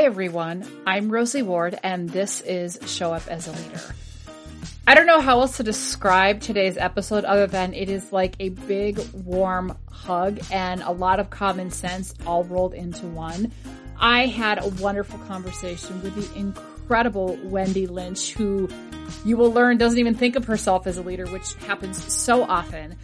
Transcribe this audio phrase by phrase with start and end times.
[0.00, 0.66] Hi, everyone.
[0.86, 3.82] I'm Rosie Ward, and this is Show Up as a Leader.
[4.86, 8.48] I don't know how else to describe today's episode other than it is like a
[8.48, 13.52] big, warm hug and a lot of common sense all rolled into one.
[13.98, 18.70] I had a wonderful conversation with the incredible Wendy Lynch, who
[19.26, 22.96] you will learn doesn't even think of herself as a leader, which happens so often.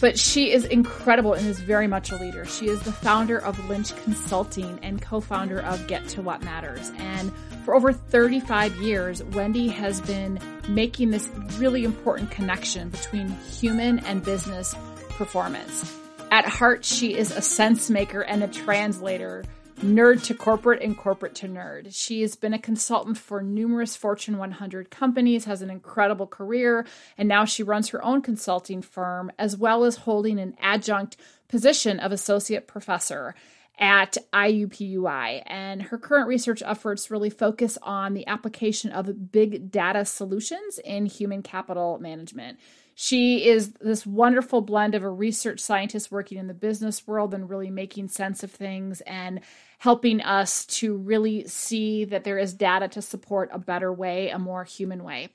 [0.00, 2.44] But she is incredible and is very much a leader.
[2.44, 6.90] She is the founder of Lynch Consulting and co-founder of Get to What Matters.
[6.96, 7.32] And
[7.64, 14.24] for over 35 years, Wendy has been making this really important connection between human and
[14.24, 14.74] business
[15.10, 15.96] performance.
[16.30, 19.44] At heart, she is a sense maker and a translator
[19.78, 21.94] nerd to corporate and corporate to nerd.
[21.94, 27.28] She has been a consultant for numerous Fortune 100 companies, has an incredible career, and
[27.28, 31.16] now she runs her own consulting firm as well as holding an adjunct
[31.48, 33.34] position of associate professor
[33.78, 35.42] at IUPUI.
[35.46, 41.06] And her current research efforts really focus on the application of big data solutions in
[41.06, 42.58] human capital management.
[42.94, 47.48] She is this wonderful blend of a research scientist working in the business world and
[47.48, 49.40] really making sense of things and
[49.78, 54.38] helping us to really see that there is data to support a better way, a
[54.38, 55.30] more human way.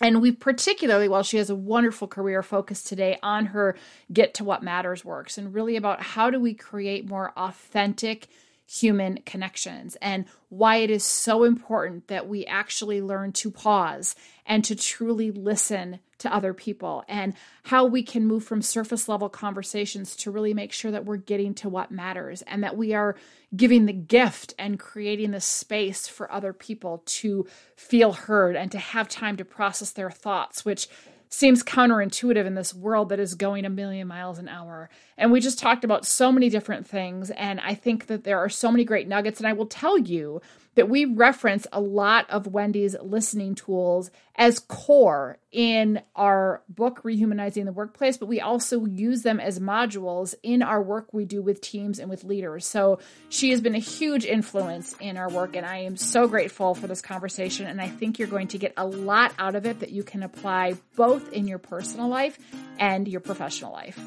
[0.00, 3.76] And we particularly, while she has a wonderful career, focused today on her
[4.12, 8.28] Get to What Matters works and really about how do we create more authentic
[8.70, 14.62] human connections and why it is so important that we actually learn to pause and
[14.62, 20.14] to truly listen to other people and how we can move from surface level conversations
[20.14, 23.16] to really make sure that we're getting to what matters and that we are
[23.56, 28.78] giving the gift and creating the space for other people to feel heard and to
[28.78, 30.88] have time to process their thoughts, which
[31.30, 34.88] seems counterintuitive in this world that is going a million miles an hour.
[35.16, 37.30] And we just talked about so many different things.
[37.30, 39.38] And I think that there are so many great nuggets.
[39.40, 40.40] And I will tell you
[40.78, 47.64] that we reference a lot of Wendy's listening tools as core in our book, Rehumanizing
[47.64, 51.60] the Workplace, but we also use them as modules in our work we do with
[51.60, 52.64] teams and with leaders.
[52.64, 56.76] So she has been a huge influence in our work, and I am so grateful
[56.76, 57.66] for this conversation.
[57.66, 60.22] And I think you're going to get a lot out of it that you can
[60.22, 62.38] apply both in your personal life
[62.78, 63.98] and your professional life.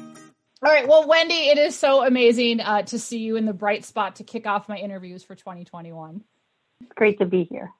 [0.64, 0.88] All right.
[0.88, 4.24] Well, Wendy, it is so amazing uh, to see you in the bright spot to
[4.24, 6.24] kick off my interviews for 2021.
[6.94, 7.72] Great to be here.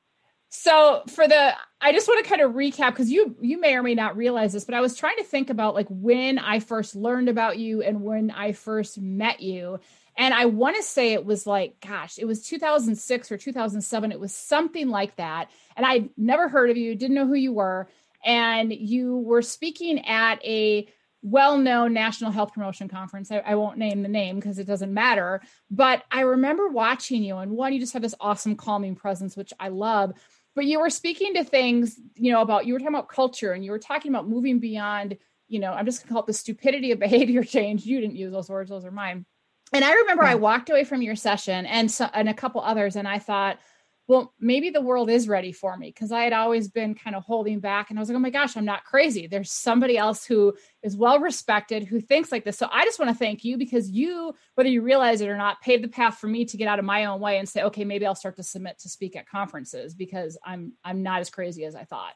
[0.55, 3.83] So for the I just want to kind of recap because you you may or
[3.83, 6.95] may not realize this, but I was trying to think about like when I first
[6.95, 9.81] learned about you and when I first met you.
[10.15, 14.13] And I want to say it was like, gosh, it was 2006 or 2007.
[14.13, 15.51] It was something like that.
[15.75, 17.89] And I'd never heard of you, didn't know who you were.
[18.23, 20.87] And you were speaking at a
[21.23, 23.31] well-known national health promotion conference.
[23.31, 25.41] I, I won't name the name because it doesn't matter.
[25.71, 29.53] But I remember watching you, and one, you just have this awesome calming presence, which
[29.61, 30.13] I love.
[30.55, 33.65] But you were speaking to things, you know, about you were talking about culture, and
[33.65, 35.17] you were talking about moving beyond,
[35.49, 37.87] you know, I'm just gonna call it the stupidity of behavior change.
[37.87, 39.25] You didn't use those words; those are mine.
[39.73, 40.33] And I remember yeah.
[40.33, 43.59] I walked away from your session and so, and a couple others, and I thought,
[44.09, 47.23] well, maybe the world is ready for me because I had always been kind of
[47.23, 47.89] holding back.
[47.89, 49.27] And I was like, oh my gosh, I'm not crazy.
[49.27, 52.59] There's somebody else who is well respected, who thinks like this.
[52.59, 55.61] So I just want to thank you because you, whether you realize it or not,
[55.61, 57.85] paved the path for me to get out of my own way and say, okay,
[57.85, 61.65] maybe I'll start to submit to speak at conferences because I'm I'm not as crazy
[61.65, 62.15] as I thought.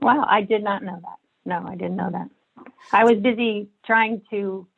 [0.00, 1.18] Wow, I did not know that.
[1.44, 2.28] No, I didn't know that.
[2.92, 4.68] I was busy trying to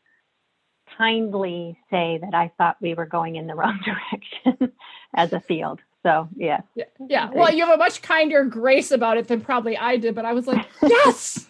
[0.96, 4.72] kindly say that I thought we were going in the wrong direction
[5.14, 5.80] as a field.
[6.04, 6.60] So yeah.
[6.74, 6.84] yeah.
[7.08, 7.30] Yeah.
[7.32, 10.34] Well, you have a much kinder grace about it than probably I did, but I
[10.34, 11.46] was like, yes.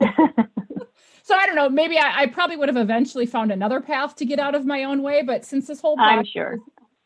[0.00, 1.68] so I don't know.
[1.68, 4.82] Maybe I, I, probably would have eventually found another path to get out of my
[4.84, 5.22] own way.
[5.22, 6.58] But since this whole I'm sure.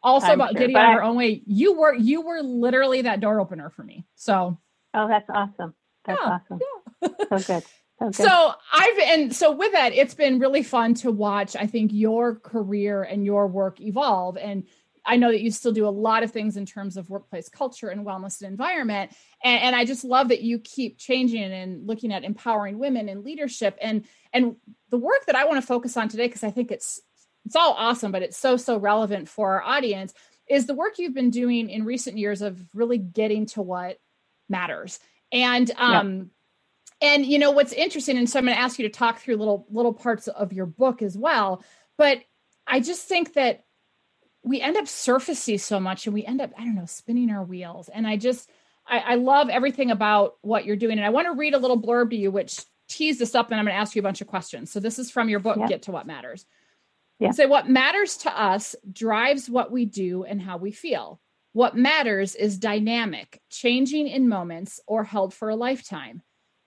[0.03, 0.61] Also I'm about sure.
[0.61, 3.83] getting out of our own way, you were you were literally that door opener for
[3.83, 4.06] me.
[4.15, 4.59] So
[4.95, 5.75] Oh, that's awesome.
[6.06, 6.61] That's yeah, awesome.
[7.03, 7.09] Yeah.
[7.39, 7.56] so good.
[7.56, 7.67] Okay.
[8.12, 11.56] So I've and so with that, it's been really fun to watch.
[11.56, 14.65] I think your career and your work evolve, and
[15.06, 17.88] I know that you still do a lot of things in terms of workplace culture
[17.88, 19.12] and wellness and environment.
[19.43, 23.23] And, and I just love that you keep changing and looking at empowering women in
[23.23, 23.79] leadership.
[23.81, 24.56] And and
[24.91, 27.00] the work that I want to focus on today, because I think it's
[27.44, 30.12] it's all awesome, but it's so so relevant for our audience,
[30.50, 33.99] is the work you've been doing in recent years of really getting to what
[34.49, 34.99] matters.
[35.31, 36.31] And um
[37.00, 37.14] yeah.
[37.14, 39.37] and you know what's interesting, and so I'm going to ask you to talk through
[39.37, 41.62] little little parts of your book as well.
[41.97, 42.23] But
[42.67, 43.66] I just think that
[44.46, 47.44] we end up surfacey so much and we end up i don't know spinning our
[47.44, 48.48] wheels and i just
[48.88, 51.81] I, I, love everything about what you're doing and i want to read a little
[51.81, 54.20] blurb to you which tease this up and i'm going to ask you a bunch
[54.20, 56.46] of questions so this is from your book get to what matters
[57.19, 57.32] yeah.
[57.32, 61.20] say what matters to us drives what we do and how we feel
[61.56, 66.20] What matters is dynamic, changing in moments, or held for a lifetime.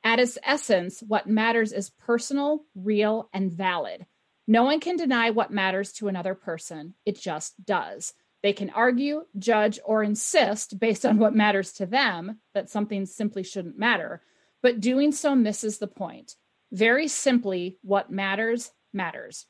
[0.03, 4.07] At its essence, what matters is personal, real, and valid.
[4.49, 6.95] No one can deny what matters to another person.
[7.05, 8.15] It just does.
[8.41, 13.43] They can argue, judge, or insist based on what matters to them that something simply
[13.43, 14.23] shouldn't matter,
[14.63, 16.35] but doing so misses the point.
[16.71, 19.45] Very simply, what matters, matters.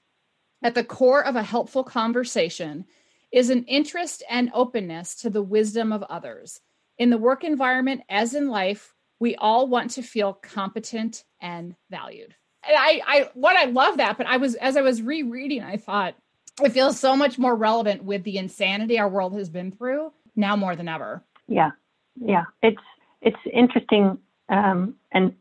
[0.62, 2.84] At the core of a helpful conversation
[3.32, 6.60] is an interest and openness to the wisdom of others.
[6.98, 12.36] In the work environment, as in life, we all want to feel competent and valued.
[12.68, 15.78] And I, I, what I love that, but I was, as I was rereading, I
[15.78, 16.16] thought
[16.62, 20.56] it feels so much more relevant with the insanity our world has been through now
[20.56, 21.24] more than ever.
[21.48, 21.72] Yeah,
[22.20, 22.82] yeah, it's
[23.22, 24.18] it's interesting.
[24.50, 25.34] Um, and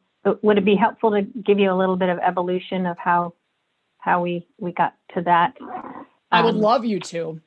[0.43, 3.35] would it be helpful to give you a little bit of evolution of how
[3.99, 5.56] how we we got to that?
[6.31, 7.41] I would um, love you to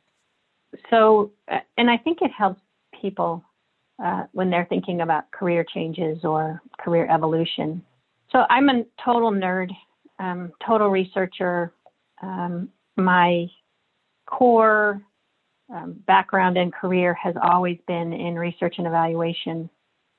[0.89, 2.61] so, uh, and I think it helps
[2.99, 3.43] people
[4.03, 7.83] uh, when they're thinking about career changes or career evolution.
[8.31, 9.71] So, I'm a total nerd,
[10.19, 11.73] um, total researcher.
[12.21, 13.47] Um, my
[14.25, 15.01] core
[15.73, 19.69] um, background and career has always been in research and evaluation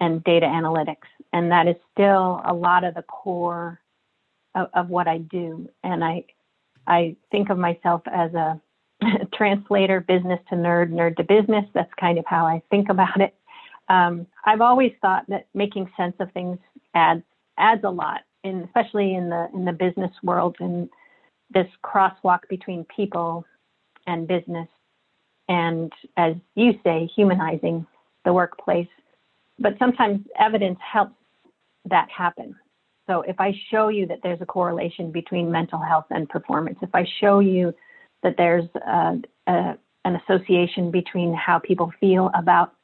[0.01, 1.09] and data analytics.
[1.33, 3.81] And that is still a lot of the core
[4.55, 5.69] of, of what I do.
[5.85, 6.25] And I,
[6.87, 8.61] I think of myself as a
[9.35, 11.65] translator, business to nerd, nerd to business.
[11.75, 13.35] That's kind of how I think about it.
[13.89, 16.59] Um, I've always thought that making sense of things
[16.95, 17.23] adds
[17.63, 20.89] adds a lot, especially in the in the business world and
[21.55, 23.45] this crosswalk between people
[24.07, 24.69] and business,
[25.49, 27.87] and as you say, humanizing
[28.25, 28.89] the workplace.
[29.59, 31.15] But sometimes evidence helps
[31.89, 32.57] that happen.
[33.09, 36.95] So if I show you that there's a correlation between mental health and performance, if
[36.95, 37.75] I show you
[38.23, 39.19] that there's a,
[39.49, 42.75] a, an association between how people feel about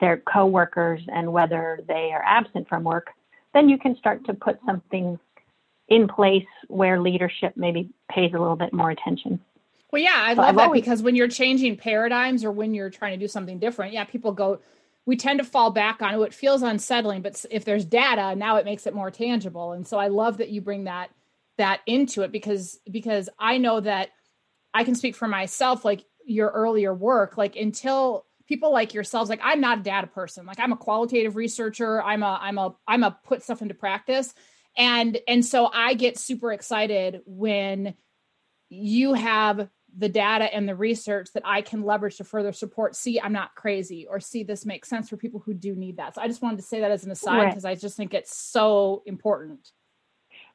[0.00, 3.08] their coworkers and whether they are absent from work,
[3.54, 5.18] then you can start to put something
[5.88, 9.40] in place where leadership maybe pays a little bit more attention.
[9.90, 12.74] Well, yeah, I so love I've that always, because when you're changing paradigms or when
[12.74, 14.58] you're trying to do something different, yeah, people go,
[15.06, 16.20] we tend to fall back on it.
[16.20, 19.72] It feels unsettling, but if there's data, now it makes it more tangible.
[19.72, 21.10] And so I love that you bring that
[21.56, 24.10] that into it because because I know that
[24.72, 29.40] I can speak for myself, like your earlier work, like until people like yourselves, like
[29.42, 30.46] I'm not a data person.
[30.46, 32.02] Like I'm a qualitative researcher.
[32.02, 34.34] I'm a, I'm a, I'm a put stuff into practice.
[34.76, 37.94] And, and so I get super excited when
[38.68, 42.96] you have the data and the research that I can leverage to further support.
[42.96, 46.16] See, I'm not crazy, or see this makes sense for people who do need that.
[46.16, 47.76] So I just wanted to say that as an aside because right.
[47.78, 49.70] I just think it's so important.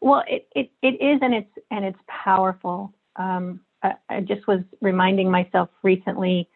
[0.02, 2.94] Well, it, it, it is, and it's and it's powerful.
[3.16, 6.50] Um, I just was reminding myself recently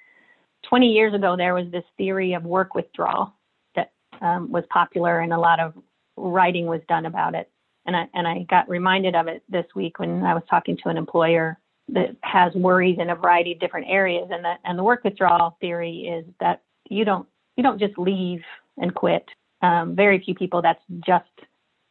[0.63, 3.33] 20 years ago, there was this theory of work withdrawal
[3.75, 5.73] that um, was popular, and a lot of
[6.17, 7.49] writing was done about it.
[7.85, 10.89] And I, and I got reminded of it this week when I was talking to
[10.89, 14.29] an employer that has worries in a variety of different areas.
[14.31, 17.27] And, that, and the work withdrawal theory is that you don't,
[17.57, 18.41] you don't just leave
[18.77, 19.27] and quit.
[19.61, 21.25] Um, very few people, that's just,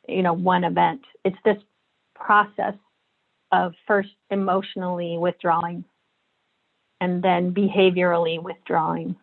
[0.09, 1.03] you know, one event.
[1.25, 1.59] It's this
[2.15, 2.75] process
[3.51, 5.85] of first emotionally withdrawing
[7.03, 9.17] and then behaviorally withdrawing.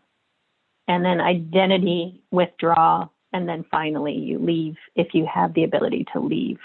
[0.89, 6.19] And then identity withdrawal and then finally you leave if you have the ability to
[6.19, 6.57] leave.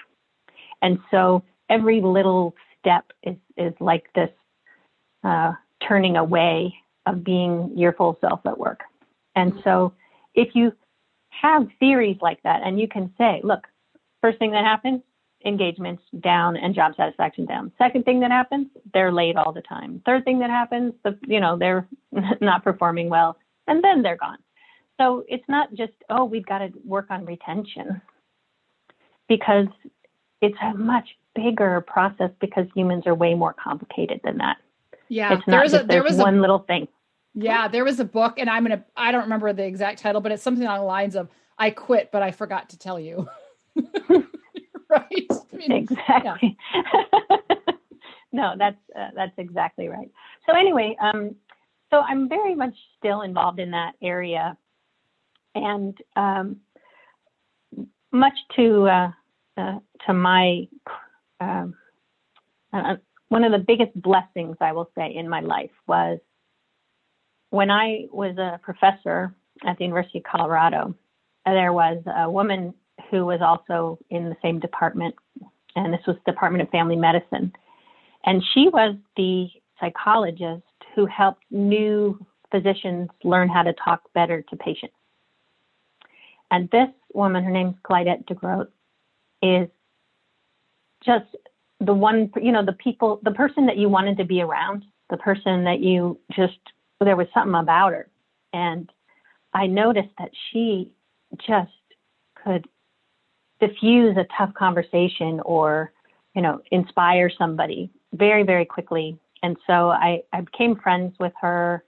[0.83, 4.31] And so every little step is is like this
[5.23, 5.53] uh,
[5.87, 6.75] turning away
[7.07, 8.81] of being your full self at work.
[9.37, 9.93] And so
[10.35, 10.73] if you
[11.31, 13.69] have theories like that and you can say look
[14.21, 15.03] first thing that happens
[15.45, 17.73] engagements down and job satisfaction down.
[17.79, 20.03] Second thing that happens, they're late all the time.
[20.07, 21.87] Third thing that happens, the, you know, they're
[22.41, 23.37] not performing well,
[23.67, 24.39] and then they're gone.
[24.99, 28.01] So it's not just, oh, we've got to work on retention
[29.29, 29.67] because
[30.41, 34.59] it's a much bigger process because humans are way more complicated than that.
[35.09, 36.89] Yeah, it's not there just, a, there was one a, little thing.
[37.35, 40.33] Yeah, there was a book, and I'm gonna I don't remember the exact title, but
[40.33, 43.29] it's something along the lines of "I quit, but I forgot to tell you."
[44.95, 45.27] right?
[45.53, 46.57] I mean, exactly.
[46.75, 47.37] Yeah.
[48.33, 50.11] no, that's uh, that's exactly right.
[50.47, 51.35] So anyway, um,
[51.91, 54.57] so I'm very much still involved in that area,
[55.55, 56.57] and um,
[58.13, 59.11] much to uh,
[59.57, 60.69] uh, to my
[61.41, 61.75] um,
[62.73, 62.97] uh,
[63.29, 66.19] one of the biggest blessings I will say in my life was
[67.51, 69.35] when I was a professor
[69.65, 70.95] at the University of Colorado.
[71.47, 72.75] There was a woman
[73.11, 75.15] who was also in the same department,
[75.77, 77.53] and this was Department of Family Medicine.
[78.25, 79.49] And she was the
[79.81, 80.63] psychologist
[80.95, 84.95] who helped new physicians learn how to talk better to patients.
[86.51, 88.71] And this woman, her name's Clydette de Groot,
[89.43, 89.69] is
[91.05, 91.27] just
[91.81, 95.17] the one, you know, the people, the person that you wanted to be around, the
[95.17, 96.59] person that you just,
[97.01, 98.09] there was something about her.
[98.53, 98.91] And
[99.53, 100.93] I noticed that she
[101.47, 101.73] just
[102.43, 102.67] could
[103.67, 105.93] diffuse a tough conversation or,
[106.35, 109.19] you know, inspire somebody very, very quickly.
[109.43, 111.85] And so I, I became friends with her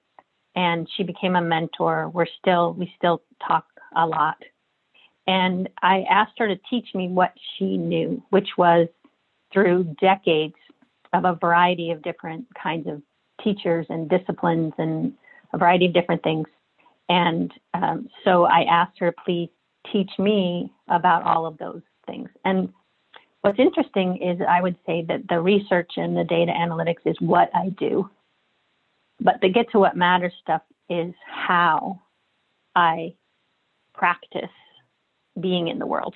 [0.54, 2.08] and she became a mentor.
[2.08, 4.36] We're still, we still talk a lot.
[5.26, 8.88] And I asked her to teach me what she knew, which was
[9.52, 10.54] through decades
[11.12, 13.02] of a variety of different kinds of
[13.42, 15.12] teachers and disciplines and
[15.52, 16.46] a variety of different things.
[17.08, 19.48] And um, so I asked her, please
[19.92, 22.28] teach me about all of those things.
[22.44, 22.72] And
[23.40, 27.50] what's interesting is I would say that the research and the data analytics is what
[27.54, 28.08] I do.
[29.20, 32.00] But the get to what matters stuff is how
[32.74, 33.14] I
[33.94, 34.50] practice
[35.40, 36.14] being in the world.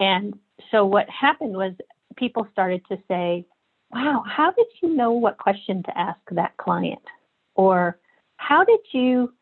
[0.00, 0.38] And
[0.70, 1.72] so what happened was
[2.16, 3.46] people started to say,
[3.92, 7.02] wow, how did you know what question to ask that client?
[7.54, 7.98] Or
[8.36, 9.32] how did you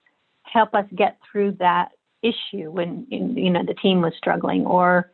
[0.43, 1.91] help us get through that
[2.25, 4.65] issue when you know the team was struggling?
[4.67, 5.13] Or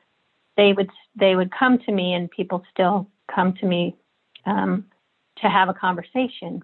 [0.57, 3.97] they would they would come to me, and people still come to me
[4.47, 4.87] um,
[5.39, 6.63] to have a conversation.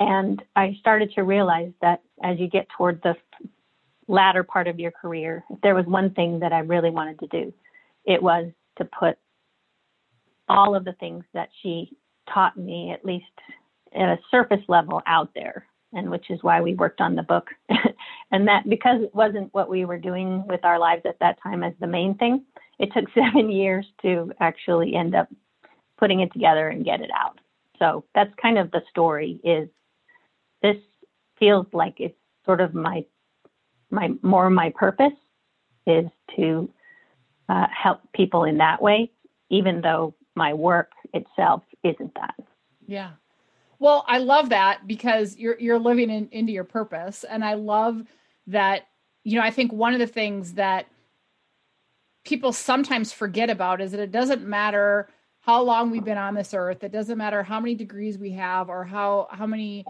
[0.00, 3.14] And I started to realize that as you get toward the
[4.08, 7.26] latter part of your career, if there was one thing that I really wanted to
[7.28, 7.52] do,
[8.04, 9.16] it was to put
[10.48, 11.96] all of the things that she
[12.32, 13.24] taught me, at least
[13.94, 15.66] at a surface level, out there.
[15.92, 17.46] And which is why we worked on the book.
[18.34, 21.62] and that because it wasn't what we were doing with our lives at that time
[21.62, 22.44] as the main thing,
[22.80, 25.28] it took seven years to actually end up
[25.96, 27.38] putting it together and get it out.
[27.78, 29.68] So that's kind of the story is
[30.62, 30.76] this
[31.38, 33.04] feels like it's sort of my
[33.90, 35.12] my more my purpose
[35.86, 36.68] is to
[37.48, 39.12] uh, help people in that way,
[39.48, 42.34] even though my work itself isn't that.
[42.88, 43.10] Yeah.
[43.78, 48.04] Well, I love that because you're you're living in, into your purpose, and I love
[48.48, 48.86] that.
[49.26, 50.86] You know, I think one of the things that
[52.24, 55.08] people sometimes forget about is that it doesn't matter
[55.40, 56.82] how long we've been on this earth.
[56.84, 59.84] It doesn't matter how many degrees we have or how how many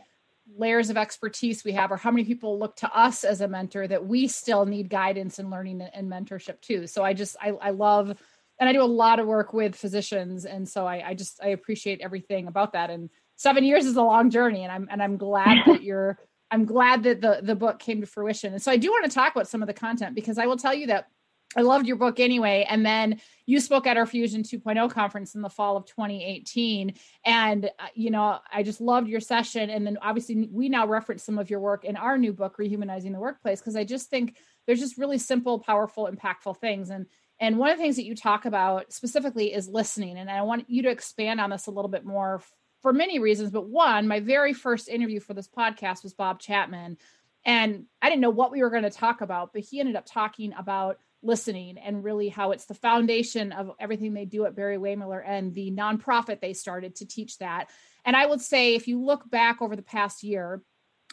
[0.56, 3.86] layers of expertise we have or how many people look to us as a mentor
[3.88, 7.70] that we still need guidance and learning and mentorship too so i just i, I
[7.70, 8.14] love
[8.60, 11.48] and i do a lot of work with physicians and so I, I just i
[11.48, 15.16] appreciate everything about that and seven years is a long journey and i'm and i'm
[15.16, 16.18] glad that you're
[16.50, 19.10] i'm glad that the the book came to fruition and so i do want to
[19.10, 21.08] talk about some of the content because i will tell you that
[21.56, 22.66] I loved your book anyway.
[22.68, 26.94] And then you spoke at our Fusion 2.0 conference in the fall of 2018.
[27.24, 29.70] And, uh, you know, I just loved your session.
[29.70, 33.12] And then obviously, we now reference some of your work in our new book, Rehumanizing
[33.12, 34.36] the Workplace, because I just think
[34.66, 36.90] there's just really simple, powerful, impactful things.
[36.90, 37.06] And
[37.40, 40.16] and one of the things that you talk about specifically is listening.
[40.18, 42.40] And I want you to expand on this a little bit more
[42.84, 43.50] for many reasons.
[43.50, 46.98] But one, my very first interview for this podcast was Bob Chapman.
[47.46, 50.04] And I didn't know what we were going to talk about, but he ended up
[50.04, 54.76] talking about listening and really how it's the foundation of everything they do at Barry
[54.76, 57.70] Wehmiller and the nonprofit they started to teach that.
[58.04, 60.60] And I would say if you look back over the past year,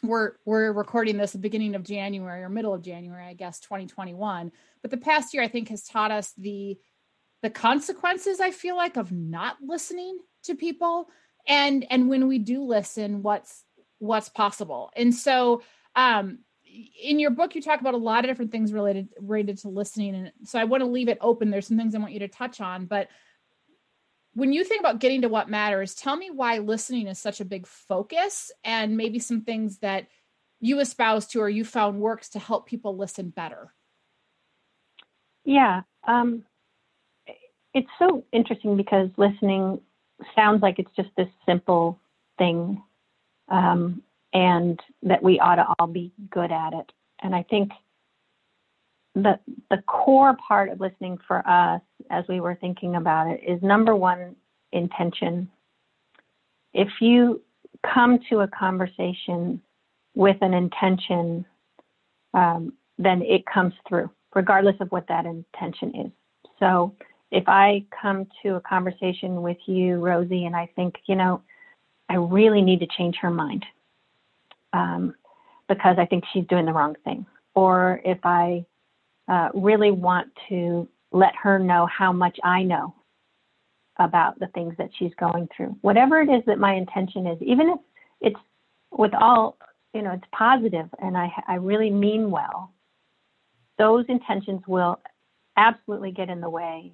[0.04, 4.51] we're we're recording this the beginning of January or middle of January, I guess 2021.
[4.82, 6.78] But the past year I think has taught us the
[7.42, 11.08] the consequences I feel like of not listening to people
[11.48, 13.63] and and when we do listen what's
[14.00, 14.91] what's possible.
[14.95, 15.62] And so
[15.95, 16.39] um
[17.03, 20.15] in your book you talk about a lot of different things related related to listening.
[20.15, 21.50] And so i want to leave it open.
[21.50, 23.10] There's some things i want you to touch on but
[24.33, 27.45] when you think about getting to what matters tell me why listening is such a
[27.45, 30.07] big focus and maybe some things that
[30.62, 33.74] you espouse to or you found works to help people listen better.
[35.43, 36.43] Yeah um,
[37.74, 39.81] it's so interesting because listening
[40.36, 42.00] sounds like it's just this simple
[42.38, 42.82] thing
[43.50, 44.01] um,
[44.34, 46.92] and that we ought to all be good at it.
[47.22, 47.72] And I think
[49.13, 53.62] the the core part of listening for us as we were thinking about it is
[53.62, 54.36] number one
[54.72, 55.50] intention.
[56.74, 57.42] If you
[57.94, 59.62] come to a conversation
[60.16, 61.46] with an intention,
[62.34, 66.12] um, then it comes through, regardless of what that intention is.
[66.60, 66.96] So
[67.31, 71.41] if I come to a conversation with you, Rosie, and I think, you know,
[72.09, 73.65] I really need to change her mind
[74.73, 75.15] um,
[75.69, 77.25] because I think she's doing the wrong thing.
[77.55, 78.65] Or if I
[79.27, 82.93] uh, really want to let her know how much I know
[83.97, 85.75] about the things that she's going through.
[85.81, 87.79] Whatever it is that my intention is, even if
[88.21, 88.39] it's
[88.91, 89.57] with all
[89.93, 92.73] you know, it's positive and I, I really mean well,
[93.77, 95.00] those intentions will
[95.57, 96.93] absolutely get in the way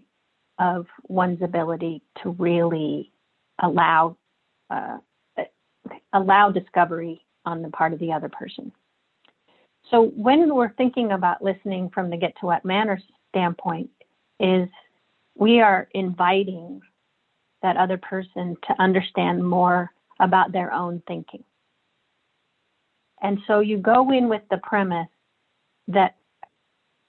[0.59, 3.11] of one's ability to really
[3.61, 4.17] allow
[4.69, 4.97] uh,
[6.13, 8.71] allow discovery on the part of the other person.
[9.89, 13.89] So when we're thinking about listening from the get to what matters standpoint,
[14.39, 14.67] is
[15.35, 16.81] we are inviting
[17.61, 21.43] that other person to understand more about their own thinking.
[23.21, 25.07] And so you go in with the premise
[25.87, 26.15] that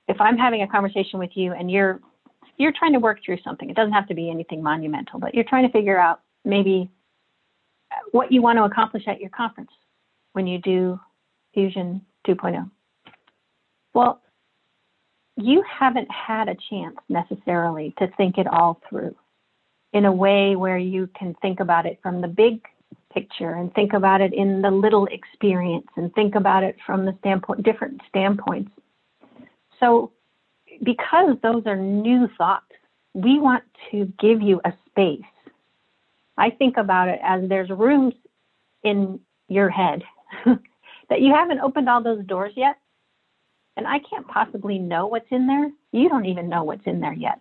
[0.07, 2.01] if I'm having a conversation with you and you're
[2.59, 5.45] you're trying to work through something, it doesn't have to be anything monumental, but you're
[5.45, 6.91] trying to figure out maybe
[8.11, 9.71] what you want to accomplish at your conference
[10.33, 10.99] when you do
[11.55, 12.71] Fusion 2.0.
[13.95, 14.21] Well,
[15.37, 19.15] you haven't had a chance necessarily to think it all through
[19.93, 22.61] in a way where you can think about it from the big
[23.15, 27.17] picture and think about it in the little experience and think about it from the
[27.21, 28.71] standpoint different standpoints
[29.81, 30.13] so
[30.83, 32.65] because those are new thoughts
[33.15, 35.21] we want to give you a space
[36.37, 38.15] i think about it as there's rooms
[38.85, 39.19] in
[39.49, 40.03] your head
[41.09, 42.77] that you haven't opened all those doors yet
[43.77, 47.15] and i can't possibly know what's in there you don't even know what's in there
[47.15, 47.41] yet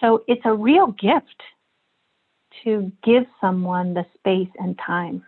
[0.00, 1.42] so it's a real gift
[2.64, 5.24] to give someone the space and time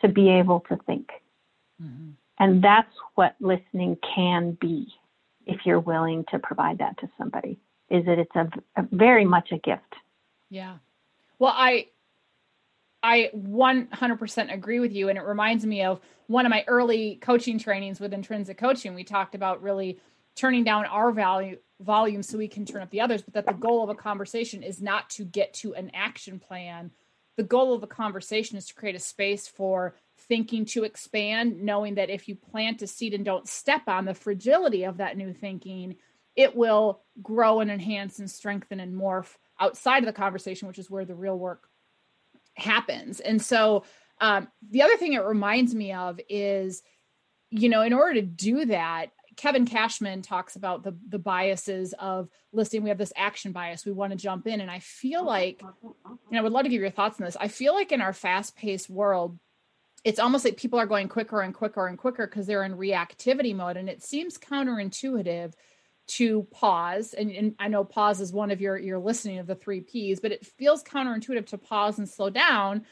[0.00, 1.08] to be able to think.
[1.82, 2.10] Mm-hmm.
[2.38, 4.88] And that's what listening can be
[5.46, 9.52] if you're willing to provide that to somebody, is that it's a, a very much
[9.52, 9.94] a gift.
[10.50, 10.78] Yeah.
[11.38, 11.86] Well, I
[13.02, 17.58] I 100% agree with you and it reminds me of one of my early coaching
[17.58, 18.94] trainings with intrinsic coaching.
[18.94, 20.00] We talked about really
[20.34, 23.52] turning down our value volume so we can turn up the others, but that the
[23.52, 26.90] goal of a conversation is not to get to an action plan.
[27.36, 31.96] The goal of a conversation is to create a space for thinking to expand, knowing
[31.96, 35.32] that if you plant a seed and don't step on the fragility of that new
[35.32, 35.96] thinking,
[36.34, 40.90] it will grow and enhance and strengthen and morph outside of the conversation, which is
[40.90, 41.68] where the real work
[42.54, 43.20] happens.
[43.20, 43.84] And so,
[44.20, 46.82] um, the other thing it reminds me of is,
[47.50, 52.28] you know, in order to do that, Kevin Cashman talks about the the biases of
[52.52, 52.82] listening.
[52.82, 53.84] We have this action bias.
[53.84, 55.62] We want to jump in, and I feel like,
[56.30, 57.36] and I would love to give your thoughts on this.
[57.38, 59.38] I feel like in our fast paced world,
[60.04, 63.54] it's almost like people are going quicker and quicker and quicker because they're in reactivity
[63.54, 65.52] mode, and it seems counterintuitive
[66.06, 67.12] to pause.
[67.14, 70.20] And, and I know pause is one of your your listening of the three P's,
[70.20, 72.86] but it feels counterintuitive to pause and slow down.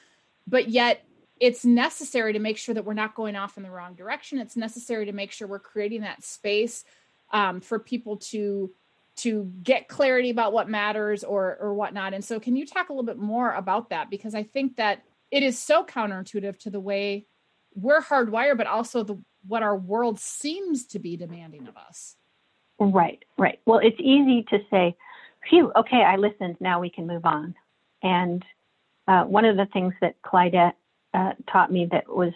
[0.47, 1.05] But yet
[1.41, 4.39] it's necessary to make sure that we're not going off in the wrong direction.
[4.39, 6.85] It's necessary to make sure we're creating that space
[7.33, 8.71] um, for people to
[9.17, 12.15] to get clarity about what matters or or whatnot.
[12.15, 14.11] And so, can you talk a little bit more about that?
[14.11, 17.27] Because I think that it is so counterintuitive to the way
[17.75, 22.15] we're hardwired, but also the what our world seems to be demanding of us.
[22.79, 23.59] Right, right.
[23.67, 24.97] Well, it's easy to say,
[25.51, 26.57] "Phew, okay, I listened.
[26.61, 27.57] Now we can move on."
[28.01, 28.45] And
[29.09, 30.75] uh, one of the things that Clydette
[31.13, 32.33] uh, taught me that was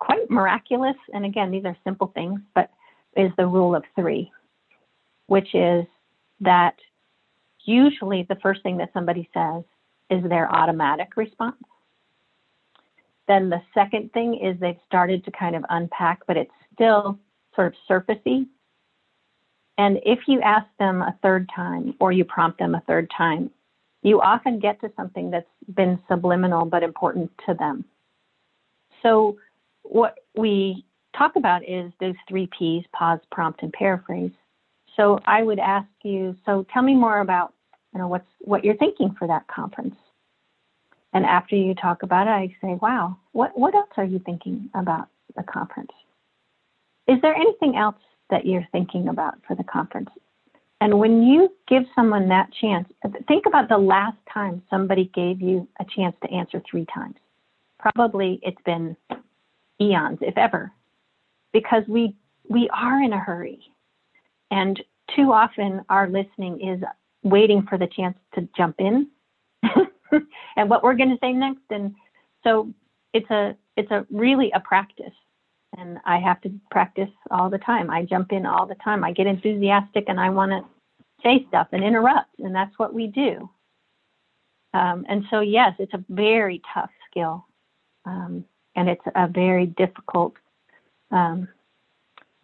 [0.00, 0.96] quite miraculous.
[1.14, 2.70] And again, these are simple things, but
[3.16, 4.32] is the rule of three,
[5.28, 5.84] which is
[6.40, 6.74] that
[7.64, 9.62] usually the first thing that somebody says
[10.10, 11.56] is their automatic response.
[13.32, 17.18] Then the second thing is they've started to kind of unpack, but it's still
[17.56, 18.46] sort of surfacey.
[19.78, 23.50] And if you ask them a third time or you prompt them a third time,
[24.02, 27.86] you often get to something that's been subliminal but important to them.
[29.02, 29.38] So,
[29.82, 30.84] what we
[31.16, 34.32] talk about is those three P's pause, prompt, and paraphrase.
[34.94, 37.54] So, I would ask you so tell me more about
[37.94, 39.96] you know what's what you're thinking for that conference.
[41.12, 44.70] And after you talk about it, I say, wow, what, what else are you thinking
[44.74, 45.90] about the conference?
[47.06, 47.96] Is there anything else
[48.30, 50.10] that you're thinking about for the conference?
[50.80, 52.88] And when you give someone that chance,
[53.28, 57.14] think about the last time somebody gave you a chance to answer three times
[57.82, 58.96] probably it's been
[59.80, 60.72] eons, if ever,
[61.52, 62.14] because we
[62.48, 63.60] we are in a hurry,
[64.50, 64.80] and
[65.14, 66.82] too often our listening is
[67.22, 69.08] waiting for the chance to jump in
[70.56, 71.62] and what we're going to say next.
[71.70, 71.94] And
[72.44, 72.72] so
[73.12, 75.14] it's a it's a really a practice,
[75.78, 77.90] and I have to practice all the time.
[77.90, 79.04] I jump in all the time.
[79.04, 80.64] I get enthusiastic and I want to
[81.22, 83.48] say stuff and interrupt, and that's what we do.
[84.74, 87.46] Um, and so, yes, it's a very tough skill
[88.04, 88.44] um,
[88.74, 90.34] and it's a very difficult
[91.10, 91.48] um,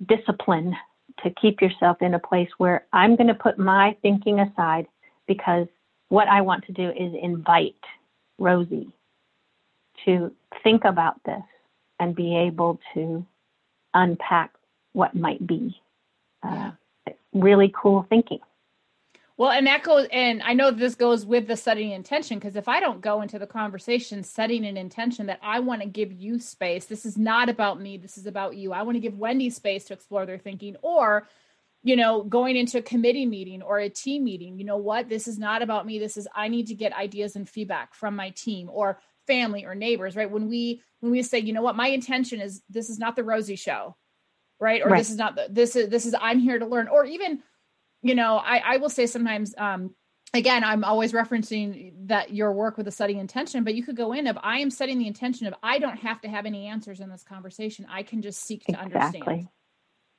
[0.07, 0.77] discipline
[1.23, 4.87] to keep yourself in a place where I'm going to put my thinking aside
[5.27, 5.67] because
[6.09, 7.75] what I want to do is invite
[8.39, 8.93] Rosie
[10.05, 11.43] to think about this
[12.01, 13.27] and be able to
[13.95, 14.55] unpack
[14.93, 15.81] what might be.
[16.43, 16.73] Uh.
[17.35, 18.41] Really cool thinking.
[19.37, 22.69] Well, and that goes, and I know this goes with the setting intention because if
[22.69, 26.41] I don't go into the conversation setting an intention that I want to give you
[26.41, 28.73] space, this is not about me, this is about you.
[28.73, 31.29] I want to give Wendy space to explore their thinking, or,
[31.83, 35.29] you know, going into a committee meeting or a team meeting, you know what, this
[35.29, 35.99] is not about me.
[35.99, 39.75] This is, I need to get ideas and feedback from my team or family or
[39.75, 40.31] neighbors, right?
[40.31, 43.25] When we, when we say, you know what, my intention is this is not the
[43.25, 43.97] Rosie show,
[44.59, 44.83] right?
[44.83, 44.99] Or right.
[44.99, 47.43] this is not the, this is, this is, I'm here to learn, or even,
[48.03, 49.95] you know, I, I will say sometimes, um,
[50.35, 54.13] again, I'm always referencing that your work with a setting intention, but you could go
[54.13, 57.01] in of I am setting the intention of I don't have to have any answers
[57.01, 57.87] in this conversation.
[57.89, 58.95] I can just seek to exactly.
[58.95, 59.49] understand.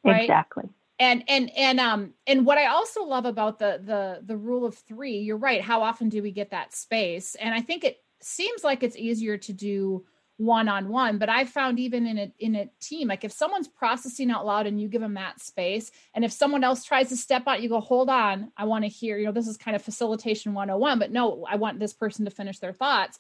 [0.06, 0.22] Right?
[0.22, 0.70] Exactly.
[1.00, 4.76] And and and um and what I also love about the the the rule of
[4.76, 5.62] three, you're right.
[5.62, 7.36] How often do we get that space?
[7.36, 10.06] And I think it seems like it's easier to do
[10.40, 13.68] one on one but i found even in a in a team like if someone's
[13.68, 17.18] processing out loud and you give them that space and if someone else tries to
[17.18, 19.76] step out you go hold on i want to hear you know this is kind
[19.76, 23.20] of facilitation 101 but no i want this person to finish their thoughts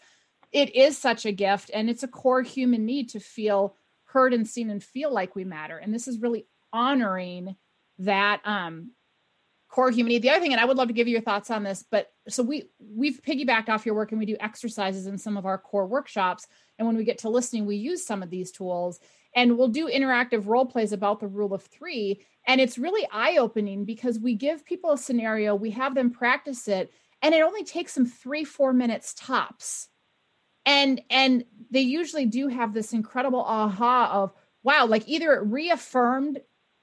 [0.54, 4.48] it is such a gift and it's a core human need to feel heard and
[4.48, 7.54] seen and feel like we matter and this is really honoring
[8.00, 8.92] that um
[9.70, 10.20] core human.
[10.20, 12.12] The other thing, and I would love to give you your thoughts on this, but
[12.28, 15.58] so we we've piggybacked off your work and we do exercises in some of our
[15.58, 16.48] core workshops.
[16.78, 19.00] And when we get to listening, we use some of these tools
[19.36, 22.22] and we'll do interactive role plays about the rule of three.
[22.48, 26.92] And it's really eye-opening because we give people a scenario, we have them practice it,
[27.22, 29.90] and it only takes them three, four minutes tops.
[30.66, 34.34] And and they usually do have this incredible aha of
[34.64, 36.40] wow, like either it reaffirmed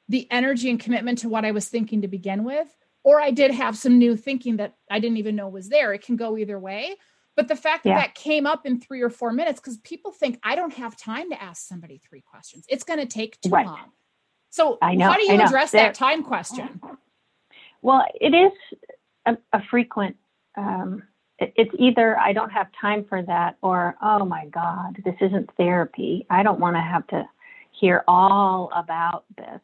[0.09, 2.69] the energy and commitment to what I was thinking to begin with,
[3.03, 5.93] or I did have some new thinking that I didn't even know was there.
[5.93, 6.97] It can go either way.
[7.37, 7.99] But the fact that yeah.
[7.99, 11.31] that came up in three or four minutes, because people think I don't have time
[11.31, 12.65] to ask somebody three questions.
[12.69, 13.67] It's going to take too right.
[13.67, 13.93] long.
[14.49, 16.81] So I know, how do you address there, that time question?
[17.83, 18.53] Well, it is
[19.27, 20.17] a, a frequent.
[20.57, 21.05] Um,
[21.39, 26.27] it's either I don't have time for that, or oh my God, this isn't therapy.
[26.29, 27.29] I don't want to have to
[27.71, 29.61] hear all about this.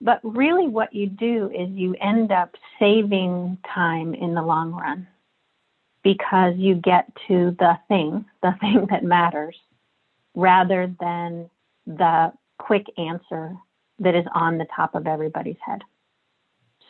[0.00, 5.06] But really, what you do is you end up saving time in the long run
[6.02, 9.56] because you get to the thing, the thing that matters,
[10.34, 11.50] rather than
[11.86, 13.56] the quick answer
[13.98, 15.82] that is on the top of everybody's head.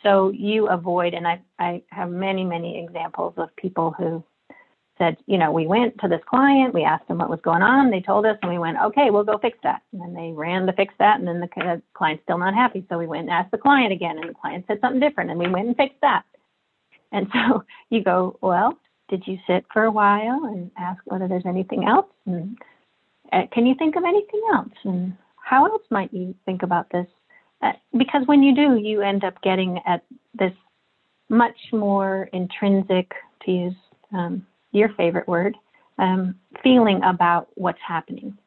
[0.03, 4.23] So you avoid, and I, I have many, many examples of people who
[5.01, 7.89] said, you know, we went to this client, we asked them what was going on,
[7.89, 9.81] they told us, and we went, okay, we'll go fix that.
[9.91, 12.85] And then they ran to fix that, and then the client's still not happy.
[12.87, 15.39] So we went and asked the client again, and the client said something different, and
[15.39, 16.23] we went and fixed that.
[17.11, 18.77] And so you go, well,
[19.09, 22.05] did you sit for a while and ask whether there's anything else?
[22.27, 22.57] And
[23.33, 24.73] uh, can you think of anything else?
[24.83, 27.07] And how else might you think about this?
[27.63, 30.03] Uh, because when you do, you end up getting at
[30.37, 30.53] this
[31.27, 33.11] much more intrinsic,
[33.45, 33.75] to use
[34.13, 35.57] um, your favorite word,
[35.97, 38.37] um, feeling about what's happening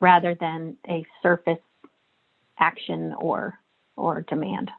[0.00, 1.58] rather than a surface
[2.58, 3.58] action or
[3.96, 4.70] or demand.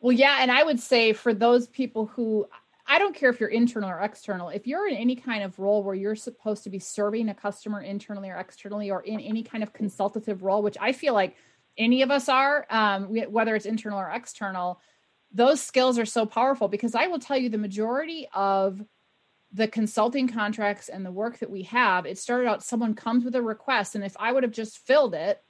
[0.00, 2.46] Well, yeah, and I would say for those people who
[2.86, 5.82] I don't care if you're internal or external, if you're in any kind of role
[5.82, 9.62] where you're supposed to be serving a customer internally or externally, or in any kind
[9.62, 11.36] of consultative role, which I feel like
[11.76, 14.80] any of us are, um, whether it's internal or external,
[15.32, 18.82] those skills are so powerful because I will tell you the majority of
[19.52, 23.34] the consulting contracts and the work that we have, it started out someone comes with
[23.34, 25.42] a request, and if I would have just filled it,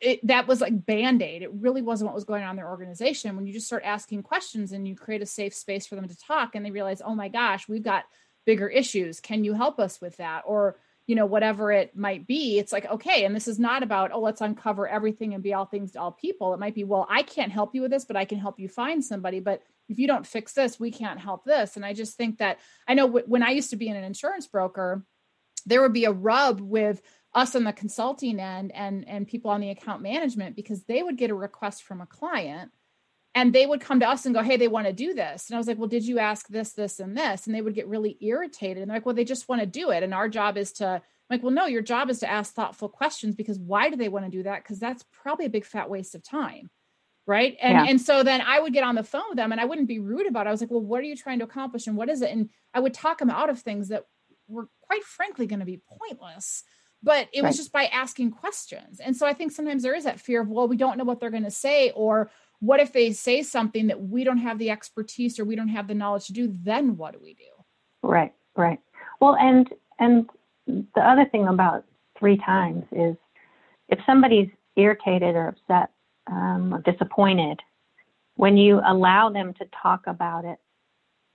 [0.00, 1.42] it that was like band-aid.
[1.42, 3.34] It really wasn't what was going on in their organization.
[3.34, 6.18] When you just start asking questions and you create a safe space for them to
[6.18, 8.04] talk, and they realize, oh my gosh, we've got
[8.44, 9.20] bigger issues.
[9.20, 10.42] Can you help us with that?
[10.46, 14.10] Or you know whatever it might be it's like okay and this is not about
[14.12, 16.52] oh let's uncover everything and be all things to all people.
[16.54, 18.68] It might be well i can't help you with this but i can help you
[18.68, 19.40] find somebody.
[19.40, 21.76] But if you don't fix this we can't help this.
[21.76, 24.04] And i just think that i know w- when i used to be in an
[24.04, 25.04] insurance broker
[25.64, 27.02] there would be a rub with
[27.34, 31.18] us on the consulting end and and people on the account management because they would
[31.18, 32.70] get a request from a client
[33.36, 35.48] and they would come to us and go hey they want to do this.
[35.48, 37.46] And i was like well did you ask this this and this?
[37.46, 38.78] And they would get really irritated.
[38.78, 40.02] And they're like well they just want to do it.
[40.02, 42.88] And our job is to I'm like well no your job is to ask thoughtful
[42.88, 44.64] questions because why do they want to do that?
[44.64, 46.70] Because that's probably a big fat waste of time.
[47.26, 47.56] Right?
[47.60, 47.84] And yeah.
[47.90, 49.98] and so then i would get on the phone with them and i wouldn't be
[50.00, 50.48] rude about it.
[50.48, 52.30] I was like well what are you trying to accomplish and what is it?
[52.30, 54.06] And i would talk them out of things that
[54.48, 56.64] were quite frankly going to be pointless.
[57.02, 57.48] But it right.
[57.48, 58.98] was just by asking questions.
[58.98, 61.20] And so i think sometimes there is that fear of well we don't know what
[61.20, 64.70] they're going to say or what if they say something that we don't have the
[64.70, 67.44] expertise or we don't have the knowledge to do then what do we do
[68.02, 68.80] right right
[69.20, 70.28] well and and
[70.66, 71.84] the other thing about
[72.18, 73.16] three times is
[73.88, 75.90] if somebody's irritated or upset
[76.30, 77.60] um, or disappointed,
[78.34, 80.58] when you allow them to talk about it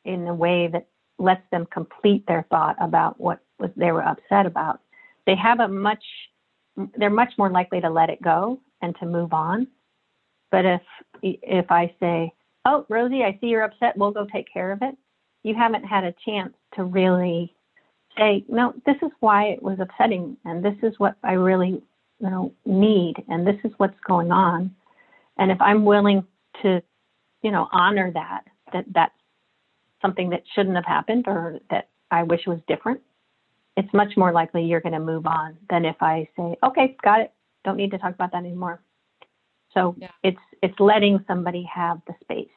[0.06, 4.46] in a way that lets them complete their thought about what was they were upset
[4.46, 4.82] about,
[5.26, 6.04] they have a much
[6.98, 9.68] they're much more likely to let it go and to move on.
[10.52, 10.82] But if
[11.22, 12.34] if I say,
[12.66, 13.98] "Oh, Rosie, I see you're upset.
[13.98, 14.96] We'll go take care of it,"
[15.44, 17.56] you haven't had a chance to really
[18.18, 21.82] say, "No, this is why it was upsetting, and this is what I really,
[22.20, 24.76] you know, need, and this is what's going on."
[25.38, 26.26] And if I'm willing
[26.62, 26.82] to,
[27.42, 29.16] you know, honor that, that that's
[30.02, 33.02] something that shouldn't have happened or that I wish was different,
[33.78, 37.22] it's much more likely you're going to move on than if I say, okay, got
[37.22, 37.34] it.
[37.64, 38.82] Don't need to talk about that anymore.
[39.74, 40.12] So yeah.
[40.24, 42.50] it's it's letting somebody have the space.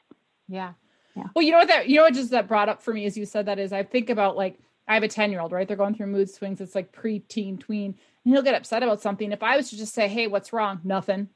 [0.48, 0.72] Yeah.
[1.16, 1.24] Yeah.
[1.34, 3.16] Well, you know what that you know what just that brought up for me as
[3.16, 5.66] you said that is I think about like I have a 10 year old, right?
[5.66, 6.60] They're going through mood swings.
[6.60, 9.32] It's like pre-teen, tween, and he'll get upset about something.
[9.32, 10.80] If I was to just say, Hey, what's wrong?
[10.84, 11.28] Nothing.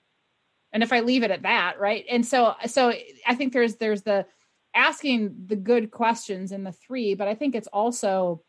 [0.73, 2.05] And if I leave it at that, right?
[2.11, 2.93] And so so
[3.27, 4.27] I think there's there's the
[4.75, 8.43] asking the good questions in the three, but I think it's also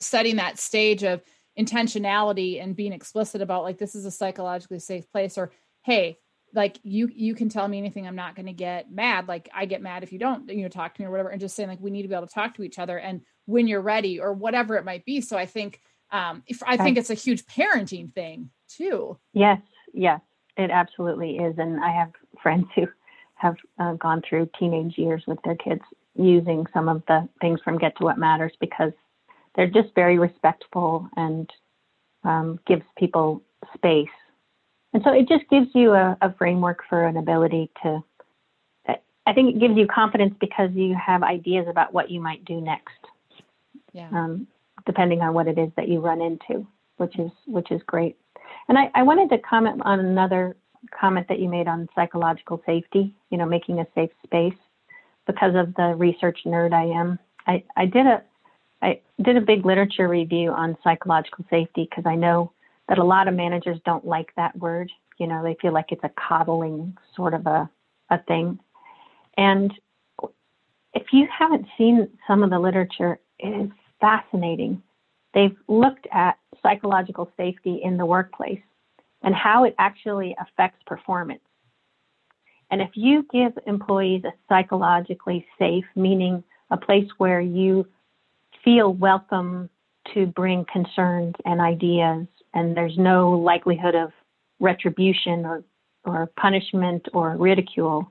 [0.00, 1.22] setting that stage of
[1.58, 5.50] intentionality and being explicit about like this is a psychologically safe place or
[5.88, 6.18] hey
[6.54, 9.64] like you you can tell me anything i'm not going to get mad like i
[9.64, 11.68] get mad if you don't you know talk to me or whatever and just saying
[11.68, 14.20] like we need to be able to talk to each other and when you're ready
[14.20, 15.80] or whatever it might be so i think
[16.12, 19.60] um if i think it's a huge parenting thing too yes
[19.94, 20.20] yes
[20.56, 22.86] it absolutely is and i have friends who
[23.34, 25.82] have uh, gone through teenage years with their kids
[26.16, 28.92] using some of the things from get to what matters because
[29.54, 31.48] they're just very respectful and
[32.24, 33.42] um, gives people
[33.74, 34.08] space.
[34.92, 38.02] And so it just gives you a, a framework for an ability to.
[39.26, 42.62] I think it gives you confidence because you have ideas about what you might do
[42.62, 42.96] next.
[43.92, 44.08] Yeah.
[44.08, 44.46] Um,
[44.86, 48.16] depending on what it is that you run into, which is which is great.
[48.68, 50.56] And I, I wanted to comment on another
[50.98, 53.14] comment that you made on psychological safety.
[53.28, 54.58] You know, making a safe space
[55.26, 57.18] because of the research nerd I am.
[57.46, 58.22] I, I did a
[58.80, 62.52] I did a big literature review on psychological safety because I know
[62.88, 64.90] that a lot of managers don't like that word.
[65.18, 67.68] You know, they feel like it's a coddling sort of a,
[68.10, 68.58] a thing.
[69.36, 69.72] And
[70.94, 73.70] if you haven't seen some of the literature, it is
[74.00, 74.82] fascinating.
[75.34, 78.60] They've looked at psychological safety in the workplace
[79.22, 81.40] and how it actually affects performance.
[82.70, 87.86] And if you give employees a psychologically safe, meaning a place where you
[88.64, 89.70] feel welcome
[90.14, 92.26] to bring concerns and ideas,
[92.58, 94.10] and there's no likelihood of
[94.58, 95.62] retribution or,
[96.04, 98.10] or punishment or ridicule,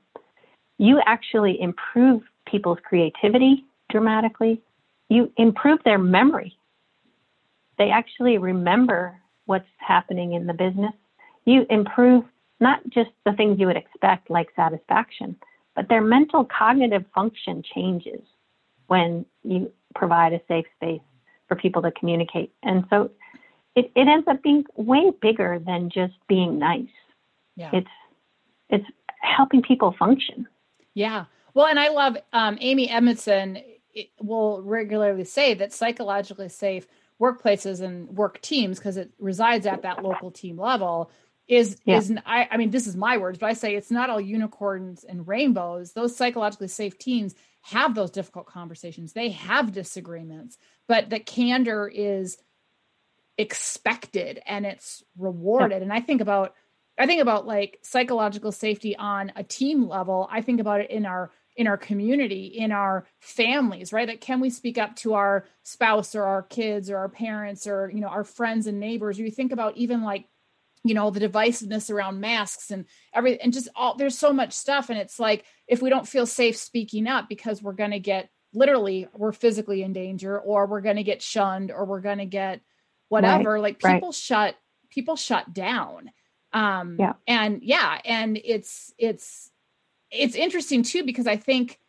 [0.77, 4.61] you actually improve people's creativity dramatically.
[5.09, 6.57] You improve their memory.
[7.77, 10.93] They actually remember what's happening in the business.
[11.45, 12.23] You improve
[12.61, 15.35] not just the things you would expect, like satisfaction,
[15.75, 18.21] but their mental cognitive function changes
[18.87, 21.01] when you provide a safe space
[21.47, 22.53] for people to communicate.
[22.63, 23.11] And so
[23.77, 26.89] it, it ends up being way bigger than just being nice.
[27.55, 27.69] Yeah.
[27.73, 27.87] It's
[28.69, 28.85] it's
[29.21, 30.47] helping people function.
[30.95, 31.25] Yeah.
[31.53, 33.61] Well, and I love um, Amy Edmondson
[34.19, 36.87] will regularly say that psychologically safe
[37.21, 41.11] workplaces and work teams, because it resides at that local team level,
[41.47, 41.97] is yeah.
[41.97, 45.03] is I, I mean this is my words, but I say it's not all unicorns
[45.03, 45.93] and rainbows.
[45.93, 49.13] Those psychologically safe teams have those difficult conversations.
[49.13, 52.37] They have disagreements, but the candor is
[53.37, 55.79] expected and it's rewarded.
[55.79, 55.83] Yeah.
[55.83, 56.53] And I think about
[56.99, 60.27] I think about like psychological safety on a team level.
[60.31, 64.07] I think about it in our in our community, in our families, right?
[64.07, 67.91] That can we speak up to our spouse or our kids or our parents or
[67.93, 69.19] you know our friends and neighbors?
[69.19, 70.25] You think about even like
[70.83, 74.89] you know the divisiveness around masks and everything and just all there's so much stuff
[74.89, 78.29] and it's like if we don't feel safe speaking up because we're going to get
[78.53, 82.25] literally we're physically in danger or we're going to get shunned or we're going to
[82.25, 82.61] get
[83.09, 84.15] whatever right, like people right.
[84.15, 84.55] shut
[84.89, 86.09] people shut down
[86.53, 87.13] um yeah.
[87.27, 89.51] and yeah and it's it's
[90.11, 91.79] it's interesting too because i think